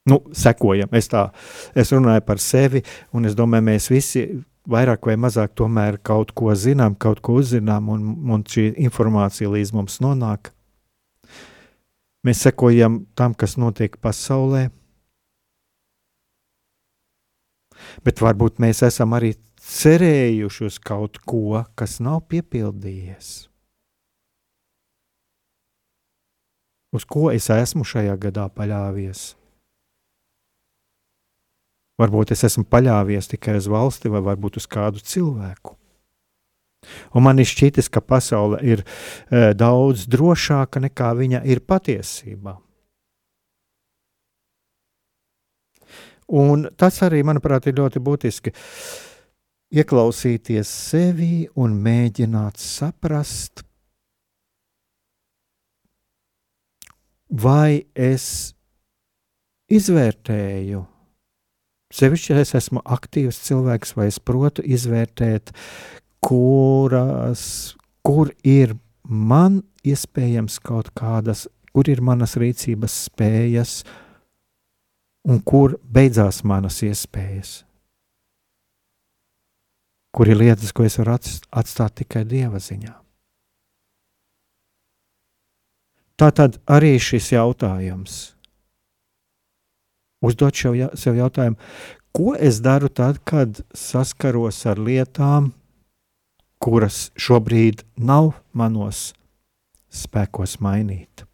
nu, 0.10 0.20
sekojam. 0.34 0.92
Es, 0.96 1.10
tā, 1.12 1.30
es 1.78 1.94
runāju 1.94 2.24
par 2.26 2.42
sevi, 2.42 2.84
un 3.16 3.26
es 3.26 3.38
domāju, 3.38 3.68
mēs 3.72 3.90
visi 3.92 4.26
vairāk 4.70 5.06
vai 5.10 5.18
mazāk 5.22 5.54
tomēr 5.58 6.00
kaut 6.06 6.34
ko 6.38 6.54
zinām, 6.58 6.96
kaut 6.98 7.22
ko 7.26 7.40
uzzinām, 7.42 7.90
un, 7.94 8.06
un 8.34 8.46
šī 8.46 8.72
informācija 8.86 9.50
līdz 9.52 9.74
mums 9.76 10.00
nonāk. 10.04 10.52
Mēs 12.26 12.42
sekojam 12.48 13.04
tam, 13.18 13.36
kas 13.38 13.54
notiek 13.62 14.00
pasaulē, 14.02 14.68
bet 18.06 18.22
varbūt 18.22 18.58
mēs 18.64 18.82
esam 18.88 19.14
arī 19.14 19.36
cerējuši 19.62 20.66
uz 20.66 20.80
kaut 20.82 21.20
ko, 21.26 21.62
kas 21.78 22.00
nav 22.02 22.24
piepildījies. 22.30 23.34
Uz 26.96 27.04
ko 27.06 27.28
es 27.34 27.50
esmu 27.52 27.86
šajā 27.86 28.16
gadā 28.18 28.48
paļāvies? 28.56 29.34
Varbūt 32.02 32.34
es 32.36 32.44
esmu 32.44 32.66
paļāvies 32.68 33.32
tikai 33.32 33.56
uz 33.62 33.70
valsti 33.72 34.12
vai 34.12 34.22
varbūt 34.24 34.60
uz 34.60 34.68
kādu 34.68 35.00
cilvēku. 35.00 35.78
Un 37.16 37.24
man 37.26 37.40
šķitis, 37.40 37.88
ka 37.90 38.02
pasaule 38.04 38.60
ir 38.62 38.84
e, 38.84 39.54
daudz 39.58 40.06
drošāka 40.12 40.84
nekā 40.84 41.14
viņa 41.18 41.42
ir 41.50 41.64
patiesībā. 41.66 42.58
Un 46.36 46.68
tas 46.78 46.98
arī, 47.06 47.22
manuprāt, 47.26 47.68
ir 47.70 47.78
ļoti 47.78 48.02
būtiski. 48.02 48.54
Ieklausīties 49.76 50.70
sevi 50.70 51.46
un 51.58 51.78
mēģināt 51.86 52.62
saprast, 52.62 53.64
vai 57.30 57.86
es 57.98 58.54
izvērtēju 59.74 60.84
Sevišķi, 61.96 62.34
ja 62.34 62.42
es 62.44 62.52
esmu 62.58 62.82
aktīvs 62.84 63.38
cilvēks, 63.46 63.94
vai 63.96 64.10
es 64.10 64.18
protu 64.20 64.64
izvērtēt, 64.66 65.54
kuras, 66.26 67.46
kur 68.04 68.34
ir 68.44 68.74
man 69.08 69.62
iespējams 69.88 70.58
kaut 70.66 70.92
kādas, 70.98 71.46
kur 71.72 71.88
ir 71.92 72.02
manas 72.04 72.36
rīcības 72.42 72.98
spējas 73.08 73.78
un 75.30 75.40
kur 75.40 75.78
beidzās 75.84 76.44
manas 76.44 76.82
iespējas. 76.84 77.64
Kur 80.16 80.32
ir 80.32 80.40
lietas, 80.40 80.76
ko 80.76 80.84
es 80.88 81.00
varu 81.00 81.16
atstāt 81.16 81.98
tikai 82.02 82.24
dieva 82.28 82.60
ziņā. 82.60 82.94
Tā 86.16 86.32
tad 86.32 86.62
arī 86.72 86.96
šis 87.00 87.34
jautājums 87.34 88.35
uzdot 90.26 90.58
sev, 90.58 90.78
sev 90.98 91.20
jautājumu, 91.20 91.60
ko 92.16 92.34
es 92.40 92.62
daru 92.64 92.90
tad, 92.90 93.22
kad 93.28 93.62
saskaros 93.76 94.64
ar 94.70 94.82
lietām, 94.82 95.52
kuras 96.64 97.10
šobrīd 97.20 97.84
nav 98.00 98.34
manos 98.54 99.12
spēkos 99.94 100.60
mainīt. 100.64 101.26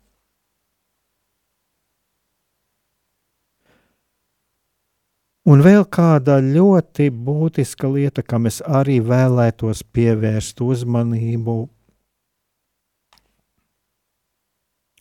Un 5.52 5.64
vēl 5.66 5.88
kāda 5.90 6.38
ļoti 6.46 7.08
būtiska 7.10 7.90
lieta, 7.90 8.22
kam 8.22 8.46
es 8.46 8.60
arī 8.62 9.00
vēlētos 9.02 9.82
pievērst 9.90 10.62
uzmanību, 10.62 11.56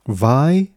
vai 0.09 0.73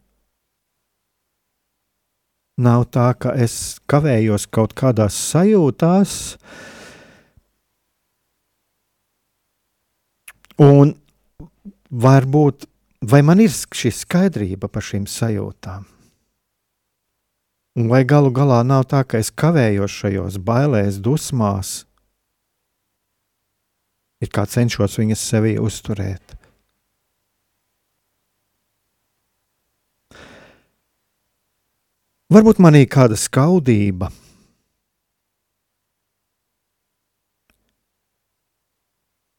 Nav 2.61 2.85
tā, 2.93 3.07
ka 3.17 3.31
es 3.33 3.79
kavējos 3.89 4.45
kaut 4.53 4.75
kādās 4.77 5.15
sajūtās, 5.31 6.17
un 10.61 10.93
varbūt 11.89 12.67
vai 13.09 13.23
man 13.25 13.41
ir 13.41 13.49
šī 13.49 13.89
skaidrība 13.97 14.69
par 14.69 14.85
šīm 14.85 15.07
sajūtām. 15.09 15.87
Un 17.73 17.89
vai 17.89 18.03
galu 18.05 18.29
galā 18.29 18.61
nav 18.61 18.85
tā, 18.85 19.01
ka 19.01 19.17
es 19.17 19.31
kavējos 19.33 19.97
šajos 20.03 20.37
bailēs, 20.37 21.01
dusmās, 21.01 21.87
ir 24.21 24.29
kā 24.29 24.45
cenšos 24.45 24.99
viņas 25.01 25.25
sevī 25.33 25.55
uzturēt. 25.57 26.37
Varbūt 32.31 32.61
manī 32.63 32.85
kāda 32.87 33.17
skaudība. 33.19 34.07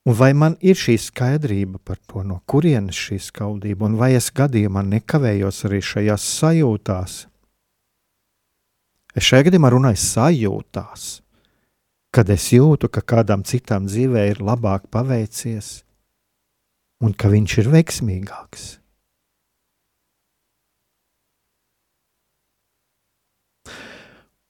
Un 0.05 0.13
vai 0.13 0.35
man 0.37 0.59
ir 0.61 0.77
šī 0.77 0.99
skaidrība 1.01 1.81
par 1.81 1.97
to, 1.97 2.21
no 2.29 2.43
kurienes 2.45 2.99
šī 3.07 3.17
skaudība, 3.25 3.89
un 3.89 3.97
vai 3.97 4.11
es 4.19 4.29
gadījumā 4.37 4.83
nekavējos 4.85 5.63
arī 5.65 5.81
šajās 5.81 6.27
sajūtās? 6.43 7.15
Es 9.17 9.25
šajā 9.31 9.49
gadījumā 9.49 9.73
runāju 9.73 10.03
sajūtās, 10.05 11.09
kad 12.13 12.29
es 12.37 12.51
jūtu, 12.53 12.93
ka 12.93 13.01
kādam 13.01 13.47
citam 13.49 13.89
dzīvē 13.89 14.29
ir 14.35 14.45
labāk 14.45 14.91
paveicies, 14.93 15.79
un 17.01 17.17
ka 17.17 17.33
viņš 17.33 17.59
ir 17.65 17.73
veiksmīgāks. 17.79 18.84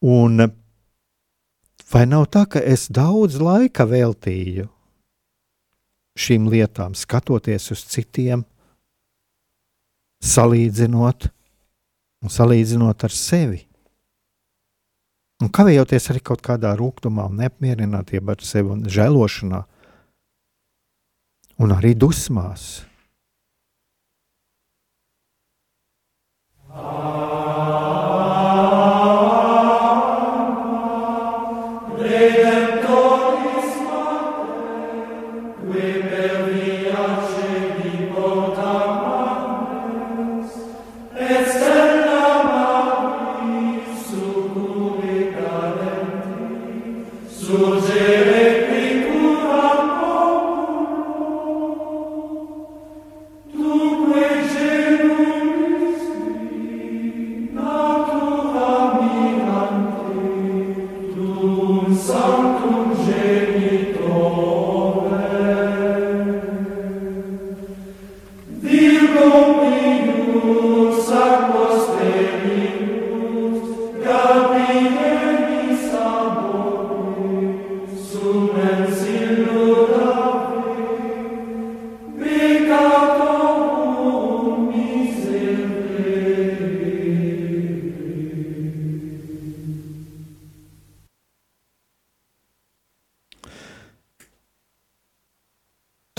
Un 0.05 0.37
vai 1.89 2.05
nav 2.05 2.27
tā, 2.29 2.45
ka 2.45 2.61
es 2.61 2.91
daudz 2.93 3.39
laika 3.41 3.87
veltīju 3.89 4.69
šīm 6.21 6.51
lietām, 6.53 6.93
skatoties 6.93 7.71
uz 7.73 7.87
citiem, 7.89 8.45
salīdzinot 10.21 11.31
un 12.21 12.35
salīdzinot 12.37 13.07
ar 13.09 13.17
sevi? 13.17 13.65
Un 15.43 15.51
kavējoties 15.51 16.13
arī 16.13 16.21
kaut 16.25 16.45
kādā 16.45 16.77
rūkumā, 16.79 17.27
neapmierinātībā 17.41 18.37
ar 18.37 18.45
sevi 18.45 18.77
un 18.77 18.85
žēlošanā, 18.85 19.65
un 21.65 21.75
arī 21.75 21.97
dusmās. 21.97 22.85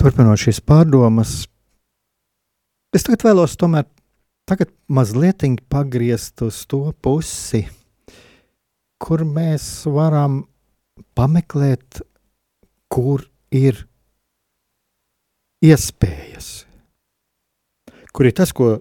Turpinot 0.06 0.38
šīs 0.38 0.60
pārdomas, 0.62 1.30
es 2.94 3.02
tagad 3.02 3.24
vēlos 3.26 3.56
tomēr 3.58 3.88
tagad 4.46 4.70
mazliet 4.86 5.42
pagriezt 5.66 6.44
uz 6.46 6.60
to 6.70 6.92
pusi, 7.02 7.64
kur 9.02 9.24
mēs 9.26 9.66
varam 9.90 10.44
pameklēt, 11.18 12.04
kur 12.86 13.26
ir 13.50 13.82
iespējas, 15.66 16.54
kur 18.14 18.30
ir 18.30 18.38
tas, 18.38 18.54
ko 18.54 18.78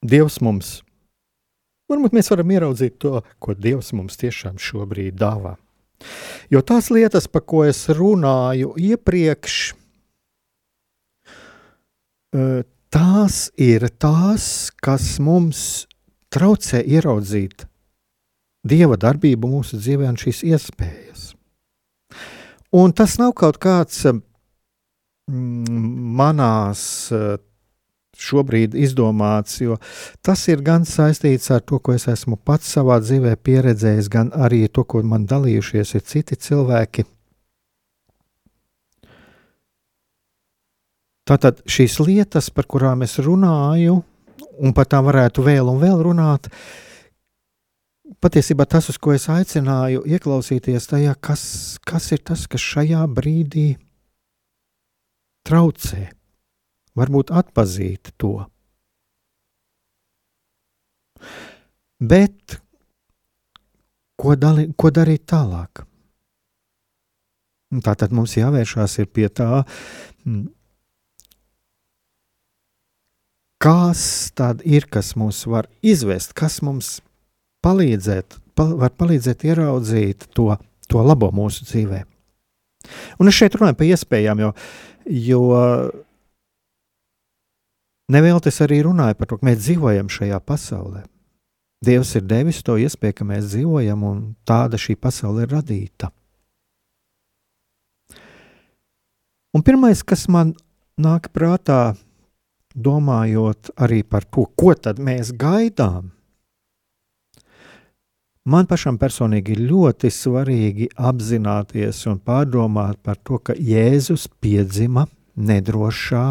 Dievs 0.00 0.40
mums, 0.40 0.78
varbūt 1.92 2.16
mēs 2.16 2.32
varam 2.32 2.56
ieraudzīt 2.56 2.96
to, 3.04 3.18
ko 3.36 3.52
Dievs 3.52 3.92
mums 3.92 4.16
tiešām 4.16 4.56
šobrīd 4.56 5.20
dāvā. 5.20 5.58
Jo 6.48 6.64
tās 6.64 6.88
lietas, 6.88 7.28
par 7.28 7.44
ko 7.44 7.66
es 7.68 7.90
runāju 7.92 8.72
iepriekš, 8.80 9.74
tās 12.92 13.38
ir 13.56 13.88
tās, 14.00 14.70
kas 14.82 15.16
mums 15.22 15.86
traucē 16.32 16.82
ieraudzīt 16.84 17.66
dieva 18.66 18.98
darbību 18.98 19.50
mūsu 19.50 19.78
dzīvē 19.80 20.08
un 20.10 20.18
šīs 20.20 20.42
iespējas. 20.46 21.32
Un 22.76 22.92
tas 22.96 23.16
nav 23.20 23.32
kaut 23.38 23.60
kāds 23.62 24.02
manās 25.26 26.82
šobrīd 28.16 28.74
izdomāts, 28.78 29.58
jo 29.60 29.76
tas 30.24 30.46
ir 30.48 30.62
gan 30.64 30.86
saistīts 30.88 31.50
ar 31.52 31.60
to, 31.66 31.78
ko 31.78 31.94
es 31.96 32.06
esmu 32.08 32.38
pats 32.38 32.70
savā 32.76 32.98
dzīvē 33.02 33.36
pieredzējis, 33.44 34.08
gan 34.12 34.32
arī 34.32 34.66
to, 34.68 34.86
ko 34.88 35.02
man 35.04 35.26
dalījušies 35.28 35.94
ir 35.98 36.06
citi 36.06 36.38
cilvēki. 36.48 37.04
Tātad 41.26 41.62
šīs 41.66 41.98
lietas, 42.06 42.52
par 42.54 42.68
kurām 42.70 43.02
es 43.02 43.16
runāju, 43.18 43.98
un 44.62 44.74
par 44.76 44.86
tām 44.90 45.08
varētu 45.08 45.42
vēl 45.42 45.66
un 45.72 45.80
vēl 45.82 46.04
runāt, 46.06 46.46
patiesībā 48.22 48.66
tas, 48.70 48.86
uz 48.92 48.98
ko 49.02 49.14
es 49.16 49.26
aicināju, 49.32 50.04
ieklausīties 50.06 50.86
tajā, 50.92 51.16
kas, 51.18 51.42
kas 51.82 52.12
ir 52.14 52.22
tas, 52.30 52.46
kas 52.50 52.62
šajā 52.62 53.02
brīdī 53.10 53.72
traucē, 55.46 56.04
varbūt 56.98 57.34
atpazīt 57.34 58.12
to. 58.22 58.36
Bet 61.98 62.60
ko, 64.20 64.36
dali, 64.38 64.68
ko 64.78 64.92
darīt 64.94 65.26
tālāk? 65.32 65.82
Tā 67.82 67.96
tad 67.98 68.12
mums 68.14 68.36
jāvēršās 68.38 69.00
pie 69.10 69.26
tā, 69.26 69.64
kas 73.62 74.32
tad 74.36 74.62
ir, 74.64 74.86
kas 74.90 75.14
mūs 75.18 75.44
var 75.48 75.68
izvest, 75.84 76.34
kas 76.36 76.60
mums 76.64 76.98
palīdzēt, 77.64 78.38
pal 78.56 78.76
var 78.80 78.92
palīdzēt 78.96 79.46
ieraudzīt 79.48 80.28
to, 80.36 80.52
to 80.90 81.02
labo 81.02 81.30
mūsu 81.34 81.66
dzīvē. 81.68 82.04
Un 83.18 83.30
es 83.30 83.38
šeit 83.38 83.56
runāju 83.56 83.78
par 83.78 83.88
iespējām, 83.88 84.44
jo, 84.44 84.52
jo 85.06 85.40
nevēlties 88.12 88.62
arī 88.62 88.82
runāju 88.86 89.18
par 89.18 89.30
to, 89.30 89.40
ka 89.40 89.48
mēs 89.48 89.64
dzīvojam 89.64 90.10
šajā 90.12 90.40
pasaulē. 90.46 91.02
Dievs 91.86 92.14
ir 92.16 92.24
devis 92.24 92.62
to 92.64 92.78
iespēju, 92.80 93.18
ka 93.18 93.26
mēs 93.28 93.50
dzīvojam, 93.50 94.04
un 94.06 94.22
tāda 94.48 94.78
šī 94.80 94.96
pasaule 94.98 95.44
ir 95.44 95.52
radīta. 95.52 96.10
Un 99.56 99.64
pirmais, 99.64 100.02
kas 100.04 100.26
man 100.32 100.54
nāk 101.00 101.28
prātā, 101.32 101.96
domājot 102.76 103.72
arī 103.80 104.02
par 104.04 104.26
to, 104.28 104.46
ko 104.56 104.74
tad 104.76 105.00
mēs 105.02 105.32
gaidām, 105.36 106.12
man 108.44 108.68
pašam 108.68 108.98
personīgi 109.00 109.56
ļoti 109.64 110.12
svarīgi 110.12 110.90
apzināties 110.96 112.04
un 112.10 112.20
pārdomāt 112.20 113.00
par 113.02 113.18
to, 113.24 113.40
ka 113.40 113.56
Jēzus 113.56 114.28
piedzima 114.40 115.06
nedrošā, 115.36 116.26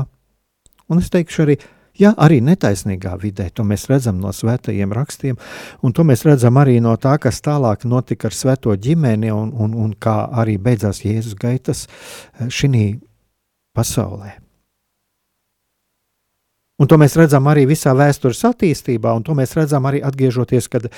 un 0.90 1.02
es 1.02 1.10
teikšu 1.14 1.44
arī, 1.46 1.58
jā, 1.98 2.14
arī 2.14 2.40
netaisnīgā 2.46 3.16
vidē. 3.22 3.50
To 3.58 3.66
mēs 3.68 3.88
redzam 3.92 4.22
no 4.22 4.32
svētajiem 4.34 4.94
rakstiem, 4.96 5.42
un 5.82 5.98
to 5.98 6.06
mēs 6.08 6.26
redzam 6.28 6.62
arī 6.62 6.78
no 6.84 6.96
tā, 7.02 7.18
kas 7.22 7.42
tālāk 7.46 7.88
notika 7.90 8.30
ar 8.30 8.38
svēto 8.38 8.78
ģimeni 8.78 9.34
un, 9.34 9.52
un, 9.52 9.76
un 9.86 9.94
kā 9.98 10.22
arī 10.32 10.58
beidzās 10.62 11.04
Jēzus 11.06 11.38
gaitas 11.42 11.86
eh, 11.88 12.48
šī 12.48 12.88
pasaulē. 13.76 14.45
Un 16.76 16.90
to 16.92 16.98
mēs 17.00 17.14
redzam 17.16 17.46
arī 17.48 17.62
visā 17.70 17.94
vēstures 17.96 18.42
attīstībā, 18.50 19.14
un 19.16 19.24
to 19.24 19.32
mēs 19.32 19.54
redzam 19.56 19.86
arī 19.88 20.02
atgriežoties, 20.04 20.66
kad, 20.68 20.90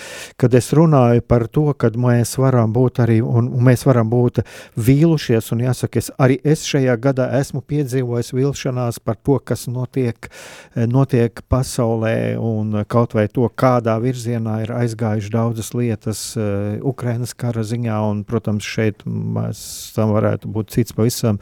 kad 0.42 0.56
es 0.58 0.72
runāju 0.74 1.22
par 1.22 1.44
to, 1.54 1.68
ka 1.78 1.92
mēs 1.94 2.32
varam 2.42 2.72
būt 2.74 2.98
arī, 3.04 3.20
un, 3.22 3.52
un 3.54 3.62
mēs 3.68 3.86
varam 3.86 4.10
būt 4.10 4.40
vīlušies, 4.74 5.52
un 5.54 5.62
jāsaka, 5.68 6.02
es 6.02 6.10
arī 6.18 6.40
es 6.42 6.64
šajā 6.66 6.96
gadā 7.04 7.28
esmu 7.38 7.62
piedzīvojis 7.62 8.34
vilšanās 8.34 8.98
par 9.06 9.20
to, 9.22 9.36
kas 9.38 9.68
notiek, 9.70 10.32
notiek 10.74 11.44
pasaulē, 11.46 12.16
un 12.42 12.82
kaut 12.90 13.14
vai 13.14 13.28
to, 13.30 13.46
kādā 13.46 14.00
virzienā 14.02 14.58
ir 14.64 14.74
aizgājuši 14.80 15.32
daudzas 15.38 15.72
lietas 15.78 16.24
uh, 16.42 16.82
Ukrainas 16.82 17.36
kara 17.38 17.62
ziņā, 17.62 18.00
un, 18.16 18.26
protams, 18.26 18.66
šeit 18.66 19.06
mēs 19.06 19.62
tam 19.94 20.18
varētu 20.18 20.50
būt 20.58 20.74
cits 20.74 20.98
pavisam, 20.98 21.38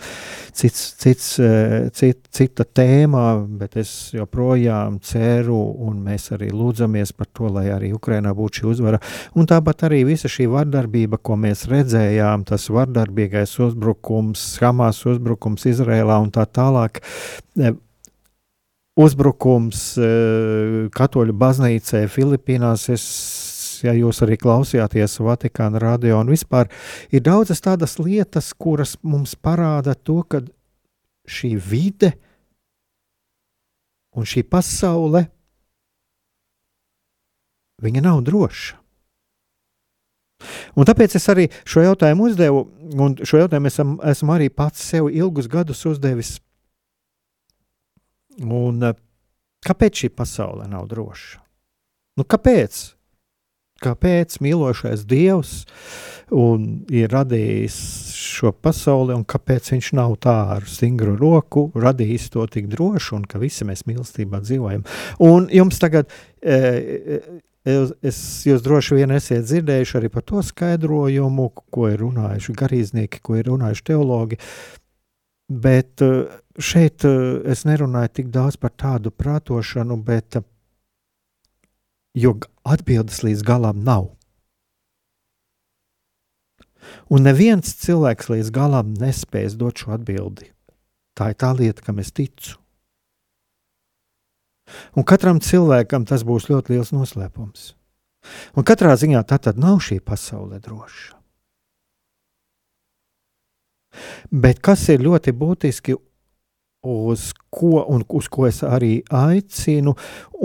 cits, 0.51 0.83
cits, 0.99 1.31
uh, 1.39 1.87
cit, 1.95 2.19
cita 2.35 2.67
tēma, 2.67 3.25
bet 3.63 3.79
es 3.79 3.95
jau 4.11 4.24
joprojām 4.25 4.99
ceru, 4.99 5.57
un 5.85 6.01
mēs 6.03 6.31
arī 6.35 6.49
lūdzamies 6.51 7.13
par 7.15 7.29
to, 7.31 7.47
lai 7.53 7.69
arī 7.71 7.93
Ukrainā 7.95 8.33
būtu 8.35 8.61
šī 8.61 8.67
uzvara. 8.73 8.99
Un 9.37 9.47
tāpat 9.47 9.85
arī 9.87 10.03
visa 10.05 10.27
šī 10.27 10.49
vardarbība, 10.51 11.21
ko 11.21 11.37
mēs 11.39 11.67
redzējām, 11.71 12.45
tas 12.49 12.67
vardarbīgais 12.73 13.55
uzbrukums, 13.63 14.43
Hamas 14.61 15.05
uzbrukums 15.05 15.65
Izrēlā 15.69 16.19
un 16.23 16.31
tā 16.33 16.45
tālāk. 16.45 17.01
E, 17.55 17.73
uzbrukums 18.97 19.87
e, 19.97 20.11
katoļu 20.95 21.35
baznīcai 21.37 22.05
Filipīnās. 22.11 22.89
Es 22.93 23.07
ja 23.85 23.93
jūs 23.95 24.21
arī 24.25 24.37
klausījāties 24.39 25.19
Vatikāna 25.21 25.81
radio, 25.83 26.19
un 26.21 26.31
vispār 26.31 26.69
ir 27.13 27.23
daudzas 27.25 27.61
tādas 27.61 27.97
lietas, 27.99 28.53
kuras 28.57 28.95
mums 29.03 29.35
parāda 29.35 29.95
to, 29.95 30.21
ka 30.23 30.41
šī 31.25 31.55
vide 31.59 32.13
Un 34.15 34.27
šī 34.27 34.45
pasaule, 34.47 35.25
viņa 37.83 38.03
nav 38.05 38.23
droša. 38.25 38.79
Un 40.75 40.87
tāpēc 40.87 41.15
es 41.17 41.25
arī 41.31 41.45
šo 41.67 41.83
jautājumu 41.85 42.27
uzdevu, 42.29 42.65
un 42.99 43.15
šo 43.23 43.39
jautājumu 43.43 43.71
esam, 43.71 43.95
esmu 44.03 44.35
arī 44.35 44.49
pats 44.51 44.83
sev 44.83 45.07
ilgus 45.11 45.47
gadus 45.51 45.85
uzdevis. 45.87 46.35
Un, 48.43 48.83
eh, 48.83 48.95
kāpēc 49.65 50.03
šī 50.03 50.11
pasaule 50.11 50.67
nav 50.67 50.89
droša? 50.91 51.39
Nu, 52.19 52.23
kāpēc? 52.23 52.95
Kāpēc 53.85 54.39
mīlošais 54.41 55.05
Dievs 55.05 55.59
ir 56.33 57.11
radījis 57.13 57.75
šo 58.17 58.51
pasauli 58.51 59.13
un 59.13 59.25
kāpēc 59.29 59.69
viņš 59.75 59.89
nav 59.97 60.15
tā 60.23 60.35
ar 60.55 60.63
stingru 60.69 61.13
roku 61.19 61.67
radījis 61.77 62.31
to 62.33 62.45
tik 62.51 62.69
droši 62.71 63.13
un 63.19 63.27
ka 63.29 63.41
visi 63.41 63.67
mēs 63.67 63.85
mīlestībā 63.85 64.41
dzīvojam. 64.41 64.85
Un 65.25 65.49
jums 65.53 65.77
tagad, 65.81 66.09
e, 66.41 66.55
e, 66.57 67.75
es, 68.01 68.21
jūs 68.47 68.63
droši 68.65 68.97
vien 68.97 69.13
esat 69.13 69.45
dzirdējuši 69.45 69.99
arī 69.99 70.09
par 70.13 70.25
to 70.25 70.41
skaidrojumu, 70.45 71.51
ko 71.69 71.91
ir 71.91 72.01
runājuši 72.01 72.57
garīdznieki, 72.57 73.21
ko 73.21 73.37
ir 73.37 73.51
runājuši 73.51 73.87
teologi. 73.91 74.41
Bet 75.45 76.01
e, 76.01 76.11
šeit 76.57 77.05
es 77.05 77.65
nerunāju 77.69 78.15
tik 78.17 78.33
daudz 78.33 78.57
par 78.57 78.73
tādu 78.73 79.13
prātošanu, 79.13 80.01
bet 80.01 80.41
jo 82.15 82.35
atbildes 82.63 83.21
līdz 83.25 83.43
galam 83.45 83.83
nav. 83.85 84.09
Un 87.09 87.25
neviens 87.25 87.75
cilvēks 87.81 88.29
līdz 88.31 88.51
galam 88.53 88.93
nespēs 88.99 89.57
dot 89.59 89.81
šo 89.81 89.95
atbildi. 89.97 90.51
Tā 91.15 91.31
ir 91.31 91.39
tā 91.39 91.51
lieta, 91.55 91.81
kam 91.85 91.99
es 92.03 92.11
ticu. 92.13 92.59
Un 94.97 95.05
katram 95.05 95.39
cilvēkam 95.43 96.05
tas 96.09 96.25
būs 96.25 96.49
ļoti 96.49 96.73
liels 96.73 96.91
noslēpums. 96.95 97.73
Un 98.57 98.65
katrā 98.65 98.95
ziņā 98.97 99.21
tā 99.29 99.37
tad 99.37 99.59
nav 99.61 99.81
šī 99.85 99.99
pasaule 100.01 100.59
droša. 100.59 101.13
Bet 104.31 104.59
kas 104.65 104.87
ir 104.91 105.05
ļoti 105.05 105.31
būtiski 105.31 105.95
uz 106.85 107.31
ko, 107.49 107.83
un 107.89 108.03
uz 108.07 108.27
ko 108.31 108.47
es 108.47 108.61
arī 108.63 108.99
aicinu, 109.09 109.95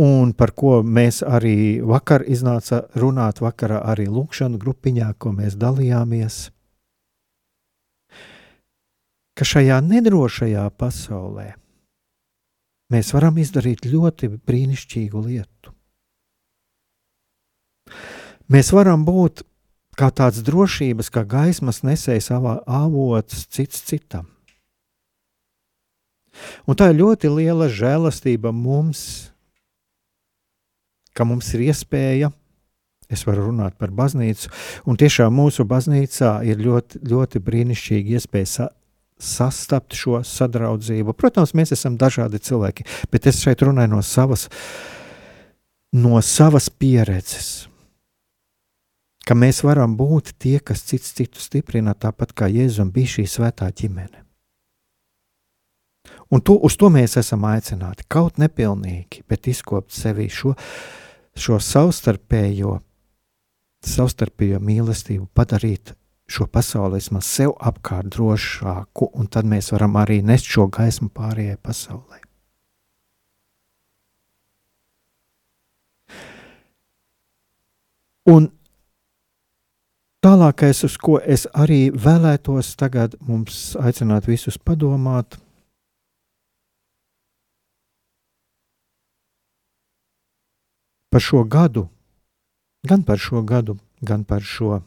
un 0.01 0.33
par 0.33 0.53
ko 0.57 0.81
mēs 0.83 1.23
arī 1.27 1.81
vakar 1.85 2.25
iznāca 2.27 2.85
runāt, 2.99 3.43
vakarā 3.45 3.83
arī 3.93 4.09
lūkšanu 4.09 4.61
grupiņā, 4.61 5.13
ko 5.19 5.35
mēs 5.37 5.59
dalījāmies. 5.61 6.49
Ka 9.37 9.47
šajā 9.47 9.81
nedrošajā 9.85 10.67
pasaulē 10.77 11.53
mēs 12.91 13.13
varam 13.15 13.39
izdarīt 13.41 13.87
ļoti 13.87 14.33
brīnišķīgu 14.37 15.23
lietu. 15.29 15.77
Mēs 18.51 18.73
varam 18.75 19.05
būt 19.07 19.45
kā 19.99 20.11
tāds 20.11 20.43
drošības, 20.47 21.11
kā 21.15 21.23
gaismas 21.29 21.83
nesējs 21.87 22.31
avots 22.35 23.47
cits 23.53 23.85
citam. 23.87 24.27
Un 26.67 26.79
tā 26.79 26.91
ir 26.93 27.01
ļoti 27.01 27.31
liela 27.33 27.69
žēlastība 27.73 28.53
mums, 28.55 29.31
ka 31.17 31.27
mums 31.29 31.51
ir 31.57 31.67
iespēja. 31.71 32.31
Es 33.11 33.25
varu 33.27 33.49
runāt 33.49 33.75
par 33.75 33.91
baznīcu, 33.91 34.53
un 34.87 34.95
tiešām 34.95 35.35
mūsu 35.35 35.65
baznīcā 35.67 36.37
ir 36.47 36.61
ļoti, 36.63 37.01
ļoti 37.11 37.41
brīnišķīgi 37.43 38.15
iespēja 38.15 38.51
sa 38.53 38.69
sastapt 39.21 39.97
šo 39.99 40.21
sadraudzību. 40.25 41.15
Protams, 41.19 41.53
mēs 41.59 41.75
esam 41.77 41.99
dažādi 42.01 42.39
cilvēki, 42.39 42.87
bet 43.13 43.27
es 43.27 43.43
šeit 43.43 43.67
runāju 43.67 43.97
no 43.97 44.05
savas, 44.07 44.47
no 45.93 46.23
savas 46.25 46.71
pieredzes. 46.71 47.51
Ka 49.27 49.37
mēs 49.37 49.61
varam 49.67 49.99
būt 49.99 50.33
tie, 50.41 50.57
kas 50.65 50.87
cits 50.87 51.13
citu 51.19 51.43
stiprina, 51.43 51.93
tāpat 51.95 52.33
kā 52.33 52.49
Jēzum 52.51 52.95
bija 52.95 53.19
šī 53.19 53.27
svētā 53.29 53.69
ģimene. 53.75 54.30
Un 56.31 56.43
to, 56.47 56.55
uz 56.63 56.77
to 56.79 56.91
mēs 56.95 57.17
esam 57.19 57.43
aicināti. 57.49 58.07
Kaut 58.09 58.39
nepilnīgi, 58.39 59.25
bet 59.29 59.49
izkopt 59.51 59.91
sevī 59.91 60.29
šo, 60.31 60.55
šo 61.35 61.59
savstarpējo, 61.59 62.77
savstarpējo 63.87 64.61
mīlestību, 64.63 65.27
padarīt 65.35 65.97
šo 66.31 66.47
pasauli 66.47 67.01
vismaz 67.01 67.27
sev 67.27 67.57
apkārt 67.59 68.13
drošāku, 68.15 69.11
un 69.19 69.27
tad 69.27 69.49
mēs 69.51 69.73
varam 69.75 69.99
arī 69.99 70.21
nest 70.23 70.47
šo 70.47 70.69
gaismu 70.71 71.11
pārējai 71.11 71.59
pasaulē. 71.59 72.23
Un 78.31 78.51
tālākais, 80.23 80.85
uz 80.87 80.95
ko 81.01 81.19
es 81.19 81.49
arī 81.51 81.89
vēlētos 81.91 82.77
tagad 82.79 83.17
mums 83.19 83.73
aicināt 83.81 84.29
visus 84.31 84.61
padomāt, 84.61 85.41
par 91.11 91.23
šo 91.25 91.45
gadu, 91.45 91.89
gan 92.87 93.03
par 93.03 93.19
šo 93.19 93.43
gadu, 93.43 93.77
gan 94.01 94.25
par 94.25 94.43
šo 94.47 94.81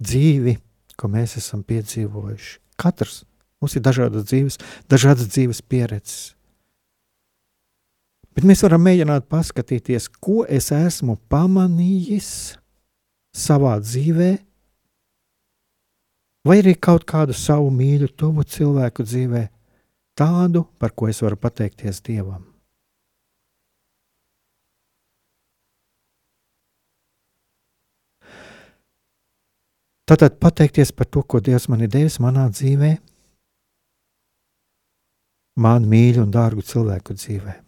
dzīvi, 0.00 0.56
ko 0.98 1.10
mēs 1.12 1.36
esam 1.38 1.62
piedzīvojuši. 1.66 2.58
Katrs 2.78 3.22
mums 3.60 3.76
ir 3.76 3.84
dažādas 3.84 4.26
dzīves, 4.30 4.58
dažādas 4.90 5.30
dzīves 5.30 5.62
pieredzes. 5.62 6.34
Bet 8.34 8.46
mēs 8.46 8.62
varam 8.62 8.84
mēģināt 8.86 9.26
paskatīties, 9.30 10.06
ko 10.22 10.44
es 10.46 10.70
esmu 10.74 11.16
pamanījis 11.30 12.28
savā 13.34 13.74
dzīvē, 13.82 14.30
vai 16.46 16.60
arī 16.62 16.76
kaut 16.78 17.06
kādu 17.08 17.34
savu 17.34 17.72
mīļu, 17.74 18.12
tuvu 18.14 18.46
cilvēku 18.46 19.06
dzīvē, 19.06 19.42
tādu, 20.18 20.64
par 20.78 20.94
ko 20.94 21.10
es 21.10 21.18
varu 21.22 21.38
pateikties 21.40 21.98
Dievam. 22.06 22.46
Tātad 30.08 30.38
pateikties 30.40 30.88
par 30.96 31.04
to, 31.12 31.20
ko 31.20 31.40
Dievs 31.44 31.66
man 31.68 31.84
ir 31.84 31.90
devis 31.92 32.16
manā 32.16 32.46
dzīvē, 32.48 32.94
man 35.60 35.84
mīļu 35.90 36.22
un 36.24 36.30
dārgu 36.32 36.64
cilvēku 36.64 37.16
dzīvē. 37.18 37.58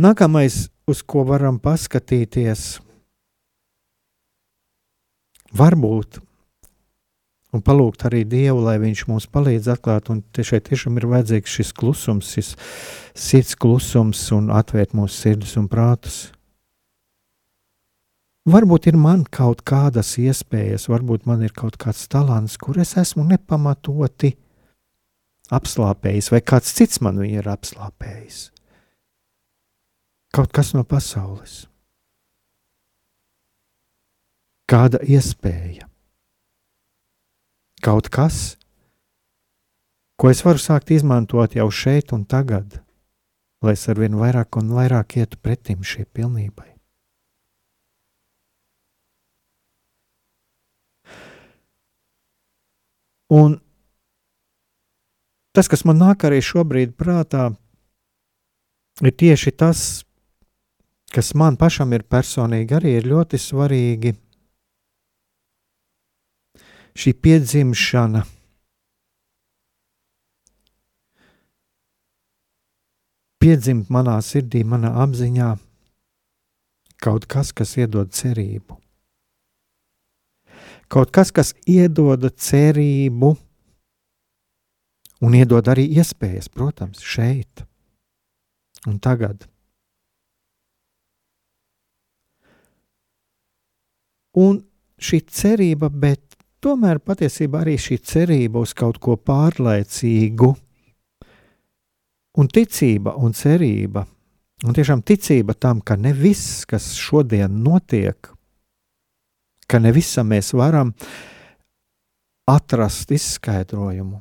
Nākamais, 0.00 0.70
uz 0.90 1.04
ko 1.06 1.22
varam 1.28 1.60
paskatīties, 1.62 2.80
varbūt 5.54 6.18
un 7.54 7.62
palūgt 7.62 8.08
arī 8.08 8.24
Dievu, 8.26 8.64
lai 8.64 8.80
Viņš 8.82 9.04
mums 9.06 9.28
palīdz 9.30 9.68
atklāt, 9.76 10.10
un 10.10 10.24
šeit 10.34 10.66
tiešām 10.66 10.98
ir 10.98 11.06
vajadzīgs 11.12 11.58
šis 11.60 11.70
klusums, 11.76 12.32
šis 12.34 12.54
sirds 13.14 13.54
klusums 13.54 14.24
un 14.34 14.50
atvērt 14.50 14.96
mūsu 14.98 15.14
sirdis 15.14 15.54
un 15.60 15.68
prātus. 15.70 16.33
Varbūt 18.44 18.90
ir 18.90 18.96
man 19.00 19.22
kaut 19.24 19.62
kādas 19.64 20.18
iespējas, 20.20 20.90
varbūt 20.92 21.24
man 21.24 21.40
ir 21.46 21.52
kaut 21.56 21.78
kāds 21.80 22.02
talants, 22.12 22.58
kur 22.60 22.76
es 22.76 22.92
esmu 23.00 23.24
nepamatoti 23.24 24.34
apslāpējis, 25.54 26.28
vai 26.34 26.42
kāds 26.44 26.74
cits 26.76 27.00
man 27.00 27.22
ir 27.24 27.48
apslāpējis. 27.48 28.50
Kaut 30.34 30.52
kas 30.52 30.74
no 30.76 30.84
pasaules. 30.84 31.62
Kāda 34.68 35.00
iespēja? 35.00 35.88
Kaut 37.84 38.12
kas, 38.12 38.58
ko 40.20 40.28
es 40.28 40.44
varu 40.44 40.60
sākt 40.60 40.92
izmantot 40.92 41.56
jau 41.56 41.70
šeit 41.72 42.12
un 42.12 42.28
tagad, 42.28 42.82
lai 43.64 43.76
es 43.76 43.88
ar 43.88 44.04
vien 44.04 44.20
vairāk 44.20 44.60
un 44.60 44.72
vairāk 44.76 45.16
ietu 45.20 45.40
pretim 45.40 45.80
šai 45.80 46.04
pilnībai. 46.12 46.73
Un 53.32 53.56
tas, 55.54 55.68
kas 55.70 55.84
man 55.88 56.00
nāk 56.02 56.26
arī 56.28 56.42
šobrīd 56.44 56.92
prātā, 56.98 57.48
ir 59.00 59.14
tieši 59.16 59.54
tas, 59.56 60.04
kas 61.14 61.32
man 61.38 61.56
pašam 61.56 61.94
ir 61.96 62.04
personīgi 62.04 62.76
arī 62.76 62.98
ir 62.98 63.08
ļoti 63.08 63.40
svarīgi. 63.40 64.14
Šī 66.94 67.10
piedzimšana, 67.24 68.20
piedzimt 73.42 73.90
manā 73.90 74.20
sirdī, 74.22 74.62
manā 74.62 74.92
apziņā, 75.02 75.50
kaut 77.02 77.26
kas, 77.26 77.50
kas 77.50 77.74
iedod 77.82 78.14
cerību 78.14 78.83
kaut 80.94 81.10
kas, 81.10 81.32
kas 81.34 81.50
iedod 81.66 82.22
cerību 82.30 83.32
un 85.24 85.34
iedod 85.34 85.66
arī 85.72 85.88
iespējas, 85.98 86.50
protams, 86.52 87.02
šeit 87.02 87.64
un 88.86 89.00
tagad. 89.02 89.48
Un 94.38 94.58
šī 94.98 95.20
cerība, 95.30 95.88
bet 95.90 96.36
tomēr 96.62 96.98
patiesībā 97.02 97.62
arī 97.62 97.76
šī 97.78 98.00
cerība 98.02 98.62
uz 98.62 98.74
kaut 98.74 98.98
ko 99.02 99.14
pārlaicīgu, 99.18 100.50
un 102.34 102.50
ticība 102.50 103.14
un 103.22 103.34
cerība, 103.34 104.04
un 104.66 104.74
tiešām 104.74 105.04
ticība 105.06 105.54
tam, 105.54 105.82
ka 105.82 105.96
ne 105.96 106.14
viss, 106.14 106.64
kas 106.66 106.92
šodien 106.98 107.62
notiek, 107.62 108.33
ka 109.68 109.80
ne 109.80 109.92
visam 109.94 110.28
mēs 110.32 110.52
varam 110.56 110.92
atrast 112.50 113.12
izskaidrojumu. 113.14 114.20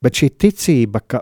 Bet 0.00 0.16
šī 0.16 0.30
ticība, 0.32 1.02
ka 1.04 1.20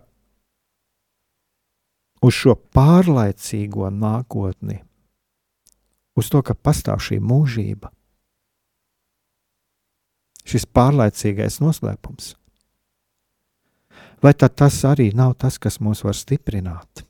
uz 2.23 2.35
šo 2.35 2.55
pārlaicīgo 2.75 3.91
nākotni, 3.95 4.79
uz 6.19 6.31
to, 6.31 6.43
ka 6.43 6.55
pastāv 6.55 7.03
šī 7.03 7.19
mūžība, 7.23 7.91
šis 10.49 10.65
pārlaicīgais 10.75 11.59
noslēpums, 11.63 12.33
vai 14.23 14.33
tad 14.35 14.57
tas 14.63 14.81
arī 14.89 15.11
nav 15.15 15.37
tas, 15.43 15.59
kas 15.59 15.83
mūs 15.83 16.07
var 16.07 16.17
stiprināt? 16.17 17.08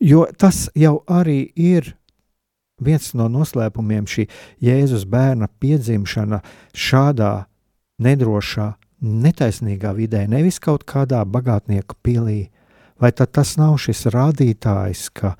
Jo 0.00 0.26
tas 0.38 0.66
jau 0.76 1.00
arī 1.08 1.46
ir 1.56 1.94
viens 2.82 3.12
no 3.16 3.28
noslēpumiem, 3.32 4.06
šī 4.08 4.26
Jēzus 4.64 5.06
bērna 5.08 5.48
piedzimšana 5.60 6.42
šādā 6.76 7.46
nedrošā, 8.02 8.74
netaisnīgā 9.00 9.94
vidē, 9.96 10.26
nevis 10.28 10.60
kaut 10.60 10.84
kādā 10.88 11.22
bagātnieku 11.24 11.96
pilī. 12.04 12.50
Vai 13.00 13.12
tas 13.12 13.56
nav 13.60 13.76
šis 13.80 14.06
rādītājs, 14.12 15.08
ka, 15.12 15.34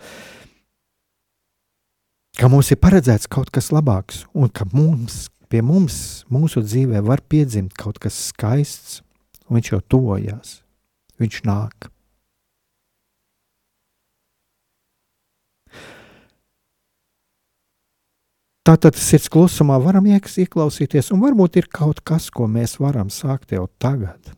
ka 2.37 2.51
mums 2.53 2.69
ir 2.73 2.81
paredzēts 2.83 3.31
kaut 3.33 3.49
kas 3.53 3.73
labāks, 3.73 4.27
un 4.37 4.53
ka 4.53 4.69
mums, 4.75 5.31
pie 5.49 5.63
mums, 5.65 6.27
mūsu 6.29 6.61
dzīvē, 6.65 7.01
var 7.05 7.25
piedzimt 7.25 7.73
kaut 7.77 8.01
kas 8.03 8.19
skaists, 8.29 9.01
un 9.49 9.57
viņš 9.57 9.73
jau 9.73 9.81
tuvojas, 9.89 10.59
viņš 11.21 11.45
nāk. 11.49 11.89
Tātad 18.67 18.97
sirds 18.99 19.29
klusumā 19.31 19.77
varam 19.79 20.09
ieklausīties, 20.11 21.13
un 21.15 21.21
varbūt 21.23 21.61
ir 21.61 21.69
kaut 21.71 22.01
kas, 22.03 22.33
ko 22.35 22.49
mēs 22.51 22.81
varam 22.83 23.13
sākt 23.15 23.55
jau 23.55 23.69
tagad. 23.79 24.33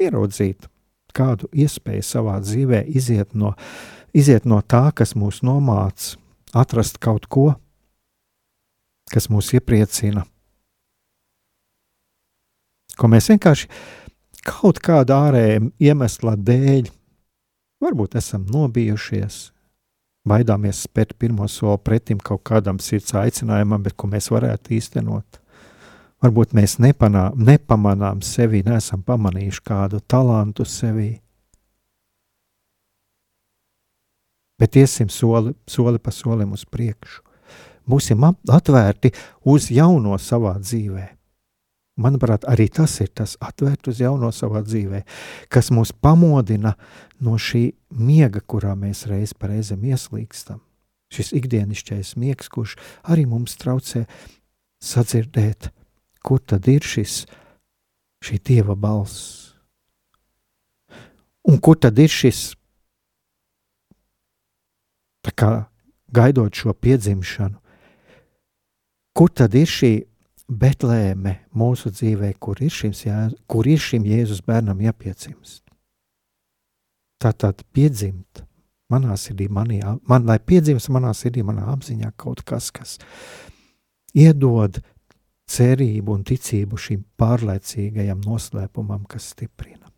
Ieraudzīt 0.00 0.64
kādu 1.12 1.50
iespēju 1.52 2.06
savā 2.06 2.38
dzīvē, 2.40 2.86
iziet 2.88 3.34
no, 3.36 3.52
iziet 4.16 4.46
no 4.48 4.62
tā, 4.62 4.86
kas 4.96 5.12
mūs 5.18 5.42
nomāca, 5.44 6.16
atrast 6.56 6.96
kaut 7.04 7.28
ko, 7.28 7.50
kas 9.12 9.28
mūs 9.28 9.52
iepriecina, 9.58 10.24
ko 12.96 13.12
mēs 13.12 13.28
vienkārši 13.34 13.68
kaut 14.48 14.80
kāda 14.80 15.20
ārēja 15.28 15.60
iemesla 15.90 16.32
dēļ, 16.48 16.88
varbūt 17.84 18.16
esam 18.22 18.48
nobijušies, 18.48 19.50
baidāmies 20.26 20.84
spērt 20.86 21.14
pirmo 21.18 21.48
soli 21.48 21.78
pretim 21.84 22.18
kaut 22.18 22.42
kādam 22.48 22.80
sirds 22.82 23.14
aicinājumam, 23.14 23.82
bet 23.82 23.96
ko 23.96 24.08
mēs 24.10 24.30
varētu 24.32 24.74
īstenot. 24.78 25.40
Varbūt 26.22 26.54
mēs 26.58 26.78
nepanā, 26.82 27.28
nepamanām 27.36 28.22
sevi, 28.26 28.64
neesam 28.66 29.04
pamanījuši 29.06 29.62
kādu 29.64 30.00
talantu 30.00 30.66
sevī. 30.66 31.12
Bet 34.58 34.74
iesim 34.74 35.08
soli, 35.08 35.54
soli 35.70 36.00
pa 36.02 36.10
solim 36.10 36.56
uz 36.56 36.64
priekšu. 36.66 37.22
Būsim 37.88 38.24
atvērti 38.26 39.12
uz 39.48 39.70
jauno 39.70 40.18
savā 40.18 40.56
dzīvēm 40.58 41.17
Manuprāt, 41.98 42.44
arī 42.46 42.68
tas 42.70 42.92
ir 43.02 43.10
tas 43.10 43.34
atvērt 43.42 43.88
uz 43.90 43.98
jauno 43.98 44.30
savā 44.34 44.62
dzīvē, 44.62 45.02
kas 45.50 45.72
mūs 45.74 45.90
pamodina 45.90 46.76
no 47.18 47.34
šī 47.34 47.72
miega, 47.90 48.38
kurā 48.38 48.76
mēs 48.78 49.08
reiz 49.10 49.34
par 49.34 49.50
reizēm 49.50 49.82
ieslīgstam. 49.90 50.60
Šis 51.10 51.32
ikdienišķais 51.34 52.14
miegs, 52.20 52.50
kurš 52.52 52.76
arī 53.02 53.24
mums 53.26 53.56
traucē 53.58 54.04
sadzirdēt, 54.84 55.72
kur 56.22 56.38
tad 56.38 56.68
ir 56.70 56.86
šis, 56.86 57.24
šī 58.22 58.38
dieva 58.46 58.76
balss. 58.78 59.56
Un 61.48 61.58
kur 61.64 61.80
tad 61.80 61.98
ir 61.98 62.12
šis, 62.12 62.52
tā 65.24 65.32
kā 65.32 65.50
gaidot 66.14 66.54
šo 66.54 66.76
piedzimšanu, 66.76 67.58
kur 69.16 69.32
tad 69.34 69.56
ir 69.58 69.66
šī 69.66 69.92
Betlēme 70.48 71.34
mūsu 71.52 71.90
dzīvē, 71.92 72.32
kur 72.40 72.60
ir, 72.64 72.72
Jēzus, 72.72 73.34
kur 73.46 73.68
ir 73.68 73.80
šim 73.84 74.06
Jēzus 74.08 74.40
bērnam 74.46 74.80
jāpiedzimst. 74.80 75.64
Tātad 77.20 77.64
piedzimt 77.74 78.44
manā 78.88 79.16
sirdī, 79.20 79.48
manī, 79.52 79.82
man, 80.08 80.24
lai 80.24 80.38
piedzimst 80.40 80.88
manā 80.94 81.12
sirdī, 81.16 81.44
manā 81.44 81.66
apziņā 81.74 82.12
kaut 82.16 82.44
kas, 82.48 82.70
kas 82.72 82.96
iedod 84.16 84.80
cerību 85.48 86.16
un 86.16 86.24
ticību 86.28 86.80
šim 86.80 87.04
pārlaicīgajam 87.20 88.24
noslēpumam, 88.24 89.04
kas 89.08 89.32
stiprina. 89.34 89.88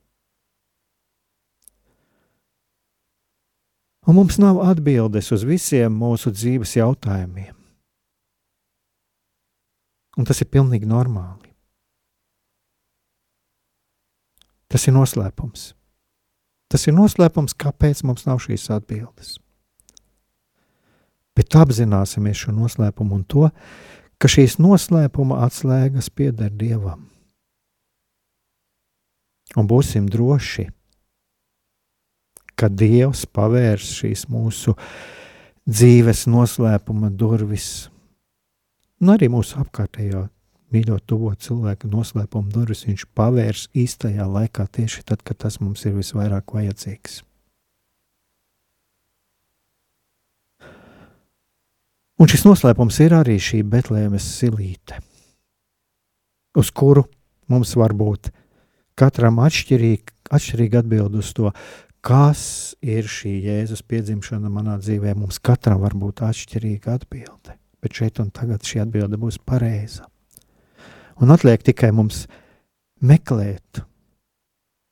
Un 4.09 4.17
mums 4.17 4.41
nav 4.41 4.59
atbildes 4.65 5.29
uz 5.35 5.45
visiem 5.47 5.95
mūsu 5.95 6.33
dzīves 6.35 6.75
jautājumiem. 6.79 7.60
Un 10.19 10.27
tas 10.27 10.41
ir 10.43 10.51
pilnīgi 10.51 10.89
normāli. 10.91 11.51
Tas 14.71 14.87
ir 14.87 14.95
noslēpums. 14.95 15.73
Tas 16.71 16.87
ir 16.87 16.95
noslēpums, 16.95 17.57
kāpēc 17.59 18.05
mums 18.07 18.27
nav 18.29 18.39
šīs 18.43 18.69
atbildes. 18.71 19.39
Bet 21.35 21.57
apzināsimies 21.59 22.45
šo 22.45 22.55
noslēpumu 22.55 23.17
un 23.19 23.25
to, 23.27 23.49
ka 24.23 24.31
šīs 24.31 24.59
noslēpuma 24.63 25.41
atslēgas 25.47 26.11
pieder 26.15 26.53
Dievam. 26.55 27.09
Un 29.59 29.67
būsim 29.67 30.07
droši, 30.07 30.69
ka 32.55 32.69
Dievs 32.71 33.25
pavērs 33.27 33.89
šīs 33.99 34.29
mūsu 34.31 34.77
dzīves 35.67 36.29
noslēpuma 36.31 37.11
durvis 37.11 37.89
un 39.01 39.15
arī 39.15 39.31
mūsu 39.33 39.59
apkārtējo 39.63 40.27
mīļo 40.71 40.99
tuvo 41.09 41.33
cilvēku 41.35 41.91
noslēpumu 41.91 42.53
durvis 42.55 42.85
viņš 42.87 43.07
pavērs 43.17 43.67
īstajā 43.75 44.27
laikā 44.29 44.67
tieši 44.71 45.03
tad, 45.09 45.25
kad 45.27 45.41
tas 45.43 45.59
mums 45.61 45.85
ir 45.89 45.97
visvairāk 45.97 46.55
vajadzīgs. 46.55 47.23
Un 52.21 52.29
šis 52.29 52.45
noslēpums 52.45 52.99
ir 53.01 53.15
arī 53.17 53.39
šī 53.41 53.63
Betlēmes 53.65 54.27
silīte, 54.37 54.99
uz 56.53 56.69
kuru 56.69 57.07
mums 57.49 57.73
var 57.81 57.95
būt 57.97 58.29
katram 59.01 59.41
atšķirīgi, 59.41 60.19
atšķirīgi 60.29 60.79
atbild 60.83 61.17
uz 61.17 61.33
to, 61.33 61.49
kas 62.05 62.43
ir 62.85 63.09
šī 63.09 63.33
Jēzus 63.47 63.81
piedzimšana 63.89 64.53
manā 64.53 64.77
dzīvē. 64.83 65.17
Mums 65.17 65.41
katram 65.41 65.81
var 65.81 65.97
būt 65.97 66.21
atšķirīga 66.29 67.01
atbilde 67.01 67.60
bet 67.81 67.97
šeit 67.97 68.21
un 68.23 68.31
tagad 68.35 68.65
šī 68.67 68.85
atbilde 68.85 69.19
būs 69.21 69.41
pareiza. 69.45 70.07
Un 71.21 71.33
atliek 71.33 71.63
tikai 71.65 71.91
mums 71.93 72.25
meklēt, 73.05 73.83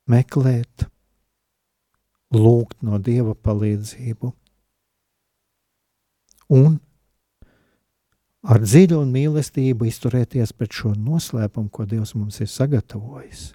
meklēt, 0.09 0.89
lūgt 2.33 2.83
no 2.85 2.99
Dieva 3.01 3.33
palīdzību 3.33 4.29
un 6.53 6.77
ar 8.45 8.61
dziļu 8.63 8.99
un 9.03 9.13
mīlestību 9.13 9.87
izturēties 9.89 10.53
pret 10.57 10.73
šo 10.73 10.93
noslēpumu, 10.97 11.69
ko 11.69 11.85
Dievs 11.89 12.15
mums 12.17 12.39
ir 12.41 12.49
sagatavojis. 12.49 13.51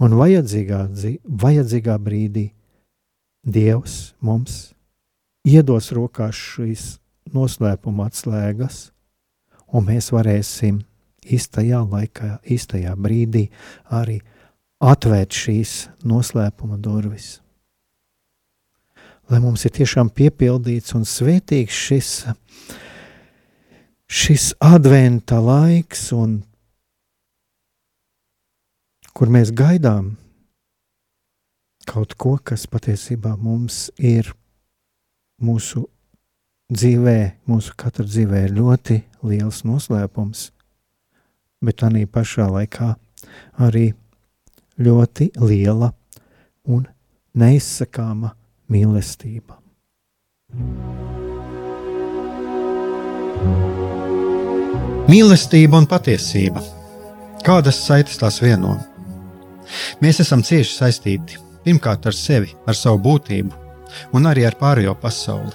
Un 0.00 0.16
vajadzīgā, 0.16 0.84
vajadzīgā 1.24 1.96
brīdī 2.00 2.50
Dievs 3.46 4.14
mums 4.20 4.74
iedos 5.46 5.92
rokās 5.94 6.36
šīs 6.36 6.86
noslēpuma 7.34 8.08
atslēgas, 8.10 8.90
un 9.74 9.88
mēs 9.88 10.12
varēsim 10.14 10.80
īstajā 11.26 11.82
laikā, 11.90 12.36
īstajā 12.44 12.94
brīdī 12.98 13.48
arī 13.90 14.20
atvērt 14.82 15.34
šīs 15.34 15.76
noslēpuma 16.06 16.78
durvis. 16.78 17.40
Lai 19.26 19.40
mums 19.42 19.64
ir 19.66 19.72
tiešām 19.74 20.12
piepildīts 20.14 20.94
un 20.94 21.02
svētīgs 21.08 21.78
šis 21.88 22.10
šis 24.06 24.52
adventa 24.62 25.40
laiks, 25.42 26.12
un, 26.14 26.38
kur 29.16 29.32
mēs 29.32 29.50
gaidām 29.56 30.14
kaut 31.86 32.14
ko, 32.18 32.36
kas 32.42 32.66
patiesībā 32.70 33.36
mums 33.38 33.88
ir 33.98 34.32
mūsu 35.42 35.86
dzīvē, 36.72 37.18
mūsu 37.46 37.74
katra 37.78 38.06
dzīvē 38.06 38.46
ir 38.46 38.56
ļoti 38.56 39.00
liels 39.26 39.62
noslēpums, 39.66 40.50
bet 41.62 41.78
tā 41.82 41.90
pašā 41.90 42.48
laikā 42.50 42.94
arī 43.62 43.92
ļoti 44.78 45.30
liela 45.40 45.92
un 46.66 46.86
neizsakāma 47.34 48.32
mīlestība. 48.70 49.56
Mīlestība 55.06 55.78
un 55.78 55.86
patiesība. 55.86 56.62
Kādas 57.46 57.78
saites 57.86 58.18
tās 58.18 58.40
vieno? 58.42 58.74
Mēs 60.02 60.18
esam 60.24 60.42
cieši 60.42 60.72
saistīti 60.74 61.38
pirmkārt 61.62 62.06
ar 62.06 62.14
sevi, 62.14 62.50
ar 62.66 62.74
savu 62.74 62.98
būtību, 63.04 63.54
un 64.18 64.26
arī 64.26 64.46
ar 64.46 64.58
pārējo 64.58 64.96
pasauli, 64.98 65.54